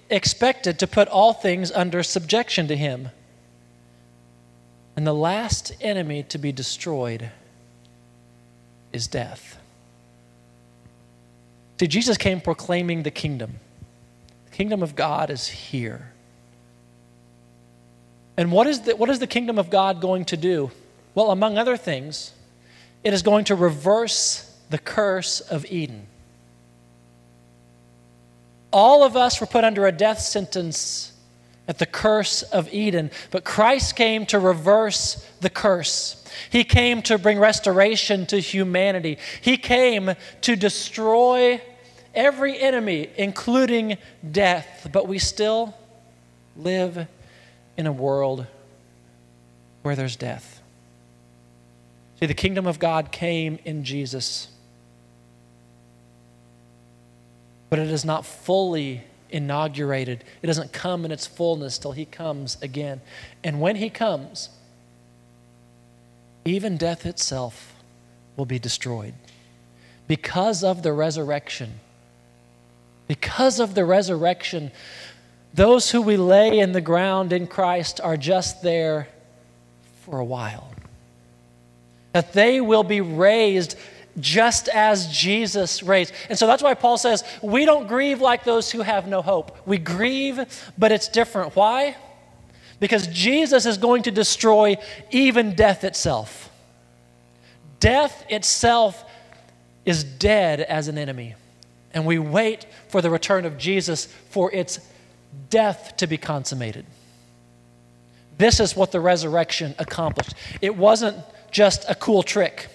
expected 0.10 0.80
to 0.80 0.88
put 0.88 1.08
all 1.10 1.34
things 1.34 1.72
under 1.72 2.02
subjection 2.02 2.67
to 2.70 2.76
him. 2.76 3.10
And 4.96 5.06
the 5.06 5.13
last 5.13 5.74
enemy 5.80 6.24
to 6.24 6.39
be 6.39 6.52
destroyed 6.52 7.30
is 8.91 9.06
death. 9.06 9.57
See, 11.80 11.88
Jesus 11.88 12.18
came 12.18 12.42
proclaiming 12.42 13.04
the 13.04 13.12
kingdom. 13.12 13.60
The 14.50 14.56
kingdom 14.56 14.82
of 14.82 14.96
God 14.96 15.30
is 15.30 15.48
here. 15.48 16.12
And 18.36 18.52
what 18.52 18.68
is, 18.68 18.82
the, 18.82 18.96
what 18.96 19.10
is 19.10 19.20
the 19.20 19.28
kingdom 19.28 19.58
of 19.58 19.70
God 19.70 20.02
going 20.02 20.26
to 20.26 20.38
do? 20.38 20.72
Well, 21.16 21.32
among 21.32 21.58
other 21.58 21.78
things, 21.78 22.34
it 23.04 23.13
is 23.13 23.22
going 23.22 23.46
to 23.46 23.56
reverse 23.56 24.56
the 24.70 24.78
curse 24.78 25.40
of 25.40 25.66
Eden. 25.66 26.08
All 28.72 29.04
of 29.04 29.16
us 29.16 29.40
were 29.42 29.48
put 29.48 29.63
under 29.63 29.88
a 29.88 29.92
death 29.92 30.20
sentence 30.20 31.13
at 31.67 31.80
the 31.80 31.86
curse 31.86 32.43
of 32.43 32.73
Eden. 32.73 33.12
But 33.32 33.43
Christ 33.43 33.95
came 33.95 34.25
to 34.27 34.39
reverse 34.39 35.15
the 35.41 35.49
curse. 35.49 36.23
He 36.49 36.63
came 36.63 37.01
to 37.03 37.17
bring 37.17 37.39
restoration 37.39 38.25
to 38.27 38.39
humanity. 38.39 39.17
He 39.41 39.58
came 39.58 40.13
to 40.41 40.56
destroy 40.56 41.62
every 42.15 42.60
enemy, 42.60 43.10
including 43.17 43.97
death. 44.30 44.89
But 44.91 45.08
we 45.08 45.19
still 45.19 45.75
live 46.56 47.08
in 47.75 47.86
a 47.86 47.91
world 47.91 48.47
where 49.84 49.95
there's 49.95 50.15
death. 50.15 50.62
See, 52.19 52.25
the 52.25 52.34
kingdom 52.34 52.65
of 52.65 52.80
God 52.80 53.12
came 53.12 53.60
in 53.63 53.84
Jesus, 53.84 54.49
but 57.69 57.77
it 57.77 57.89
is 57.89 58.03
not 58.03 58.25
fully 58.25 59.03
inaugurated. 59.30 60.24
It 60.42 60.48
doesn't 60.48 60.74
come 60.74 61.06
in 61.06 61.12
its 61.12 61.28
fullness 61.28 61.78
till 61.78 61.92
he 61.92 62.06
comes 62.06 62.58
again. 62.62 63.02
And 63.44 63.60
when 63.60 63.76
he 63.76 63.90
comes, 63.90 64.50
even 66.46 66.78
death 66.78 67.06
itself 67.06 67.74
will 68.36 68.46
be 68.46 68.60
destroyed. 68.60 69.13
Because 70.08 70.63
of 70.63 70.84
the 70.84 70.94
resurrection, 70.94 71.80
because 73.08 73.60
of 73.60 73.76
the 73.76 73.84
resurrection, 73.84 74.72
those 75.54 75.92
who 75.92 76.02
we 76.02 76.18
lay 76.18 76.60
in 76.60 76.72
the 76.72 76.82
ground 76.82 77.34
in 77.34 77.48
Christ 77.48 78.00
are 78.02 78.18
just 78.18 78.62
there 78.62 79.08
for 80.02 80.20
a 80.20 80.26
while. 80.26 80.72
That 82.13 82.34
they 82.34 82.62
will 82.62 82.84
be 82.84 83.02
raised 83.02 83.78
just 84.19 84.67
as 84.69 85.08
Jesus 85.08 85.84
raised. 85.84 86.13
And 86.30 86.38
so 86.38 86.47
that's 86.47 86.63
why 86.63 86.73
Paul 86.73 86.97
says, 86.97 87.23
we 87.41 87.65
don't 87.65 87.88
grieve 87.88 88.21
like 88.21 88.43
those 88.43 88.71
who 88.71 88.82
have 88.82 89.08
no 89.08 89.21
hope. 89.21 89.58
We 89.67 89.77
grieve, 89.77 90.71
but 90.77 90.91
it's 90.91 91.08
different. 91.08 91.56
Why? 91.56 91.95
Because 92.80 93.08
Jesus 93.08 93.65
is 93.65 93.77
going 93.77 94.03
to 94.03 94.12
destroy 94.12 94.77
even 95.12 95.56
death 95.56 95.84
itself. 95.84 96.49
Death 97.80 98.25
itself 98.30 99.03
is 99.86 100.03
dead 100.03 100.62
as 100.62 100.88
an 100.88 100.97
enemy. 100.97 101.36
And 101.93 102.06
we 102.06 102.19
wait 102.19 102.65
for 102.89 103.01
the 103.01 103.10
return 103.10 103.45
of 103.45 103.58
Jesus 103.58 104.06
for 104.30 104.51
its 104.51 104.80
death 105.49 105.95
to 105.97 106.08
be 106.08 106.17
consummated. 106.17 106.86
This 108.38 108.60
is 108.60 108.75
what 108.75 108.91
the 108.91 108.99
resurrection 108.99 109.73
accomplished. 109.80 110.34
It 110.62 110.75
wasn't 110.75 111.17
just 111.49 111.86
a 111.89 111.95
cool 111.95 112.21
trick. 112.21 112.67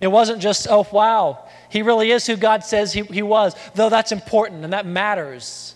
It 0.00 0.08
wasn't 0.08 0.40
just, 0.40 0.66
oh, 0.70 0.86
wow, 0.92 1.46
he 1.68 1.82
really 1.82 2.10
is 2.10 2.26
who 2.26 2.36
God 2.36 2.64
says 2.64 2.92
he, 2.92 3.02
he 3.02 3.22
was, 3.22 3.54
though 3.74 3.90
that's 3.90 4.12
important 4.12 4.64
and 4.64 4.72
that 4.72 4.86
matters. 4.86 5.74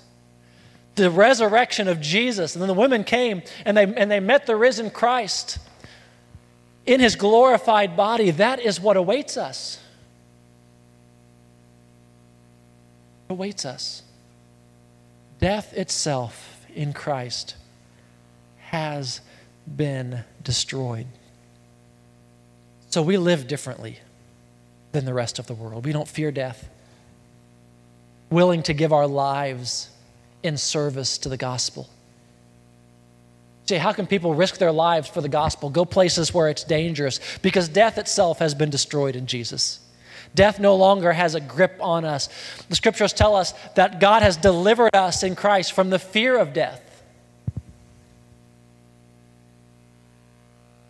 The 0.95 1.11
resurrection 1.11 1.89
of 1.89 2.01
Jesus, 2.01 2.55
and 2.55 2.63
then 2.63 2.69
the 2.69 2.75
women 2.75 3.05
came 3.05 3.43
and 3.65 3.77
they, 3.77 3.85
and 3.85 4.11
they 4.11 4.21
met 4.21 4.47
the 4.47 4.57
risen 4.57 4.91
Christ 4.91 5.59
in 6.87 7.01
his 7.01 7.17
glorified 7.17 7.97
body. 7.97 8.31
That 8.31 8.61
is 8.61 8.81
what 8.81 8.97
awaits 8.97 9.37
us. 9.37 9.79
Awaits 13.29 13.65
us. 13.65 14.03
Death 15.39 15.75
itself 15.75 16.65
in 16.75 16.93
Christ 16.93 17.57
has 18.59 19.21
been 19.77 20.25
destroyed. 20.43 21.07
So 22.89 23.03
we 23.03 23.19
live 23.19 23.49
differently 23.49 23.99
than 24.95 25.05
the 25.05 25.13
rest 25.13 25.41
of 25.41 25.47
the 25.47 25.55
world. 25.55 25.85
We 25.85 25.93
don't 25.93 26.09
fear 26.09 26.31
death, 26.31 26.71
willing 28.31 28.63
to 28.63 28.73
give 28.73 28.93
our 28.93 29.09
lives 29.09 29.91
in 30.43 30.57
service 30.57 31.19
to 31.19 31.29
the 31.29 31.37
gospel. 31.37 31.89
Say, 33.67 33.77
how 33.77 33.93
can 33.93 34.07
people 34.07 34.35
risk 34.35 34.59
their 34.59 34.71
lives 34.71 35.09
for 35.09 35.21
the 35.21 35.29
gospel, 35.29 35.69
go 35.69 35.85
places 35.85 36.33
where 36.33 36.49
it's 36.49 36.63
dangerous? 36.63 37.19
Because 37.43 37.69
death 37.69 37.99
itself 37.99 38.39
has 38.39 38.55
been 38.55 38.71
destroyed 38.71 39.17
in 39.17 39.27
Jesus. 39.27 39.81
Death 40.35 40.61
no 40.61 40.77
longer 40.77 41.13
has 41.13 41.35
a 41.35 41.41
grip 41.41 41.77
on 41.81 42.05
us. 42.05 42.29
The 42.69 42.77
scriptures 42.77 43.13
tell 43.13 43.35
us 43.35 43.53
that 43.75 43.99
God 44.01 44.23
has 44.23 44.37
delivered 44.37 44.95
us 44.95 45.25
in 45.25 45.35
Christ 45.35 45.73
from 45.73 45.91
the 45.91 45.99
fear 45.99 46.39
of 46.39 46.53
death. 46.53 46.81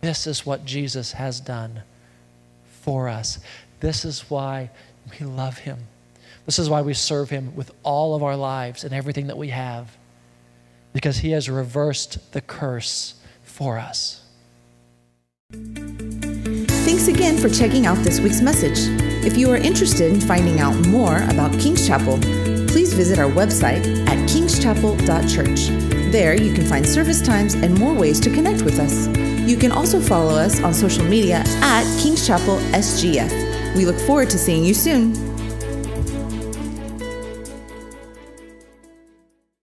This 0.01 0.27
is 0.27 0.45
what 0.45 0.63
Jesus 0.63 1.13
has 1.13 1.39
done 1.39 1.81
for 2.81 3.09
us. 3.09 3.39
This 3.79 4.05
is 4.05 4.29
why 4.29 4.69
we 5.11 5.25
love 5.25 5.59
him. 5.59 5.79
This 6.45 6.59
is 6.59 6.69
why 6.69 6.81
we 6.81 6.93
serve 6.93 7.29
him 7.29 7.55
with 7.55 7.71
all 7.83 8.15
of 8.15 8.23
our 8.23 8.35
lives 8.35 8.83
and 8.83 8.93
everything 8.93 9.27
that 9.27 9.37
we 9.37 9.49
have 9.49 9.97
because 10.93 11.17
he 11.17 11.31
has 11.31 11.49
reversed 11.49 12.31
the 12.31 12.39
curse 12.39 13.15
for 13.43 13.77
us. 13.77 14.21
Thanks 15.51 17.07
again 17.09 17.37
for 17.37 17.49
checking 17.49 17.85
out 17.85 17.97
this 17.97 18.21
week's 18.21 18.41
message. 18.41 18.77
If 19.25 19.37
you 19.37 19.51
are 19.51 19.57
interested 19.57 20.13
in 20.13 20.21
finding 20.21 20.61
out 20.61 20.73
more 20.87 21.17
about 21.23 21.51
King's 21.59 21.85
Chapel, 21.85 22.17
please 22.69 22.93
visit 22.93 23.19
our 23.19 23.29
website 23.29 24.07
at 24.07 24.17
kingschapel.church. 24.29 26.11
There 26.11 26.33
you 26.33 26.53
can 26.53 26.65
find 26.65 26.87
service 26.87 27.21
times 27.21 27.55
and 27.55 27.77
more 27.77 27.93
ways 27.93 28.21
to 28.21 28.29
connect 28.29 28.61
with 28.61 28.79
us. 28.79 29.07
You 29.49 29.57
can 29.57 29.73
also 29.73 29.99
follow 29.99 30.35
us 30.35 30.61
on 30.61 30.73
social 30.73 31.03
media 31.03 31.43
at 31.61 31.83
King's 32.01 32.25
Chapel 32.25 32.57
SGF. 32.71 33.44
We 33.75 33.85
look 33.85 33.99
forward 33.99 34.29
to 34.29 34.37
seeing 34.37 34.63
you 34.63 34.73
soon. 34.73 35.34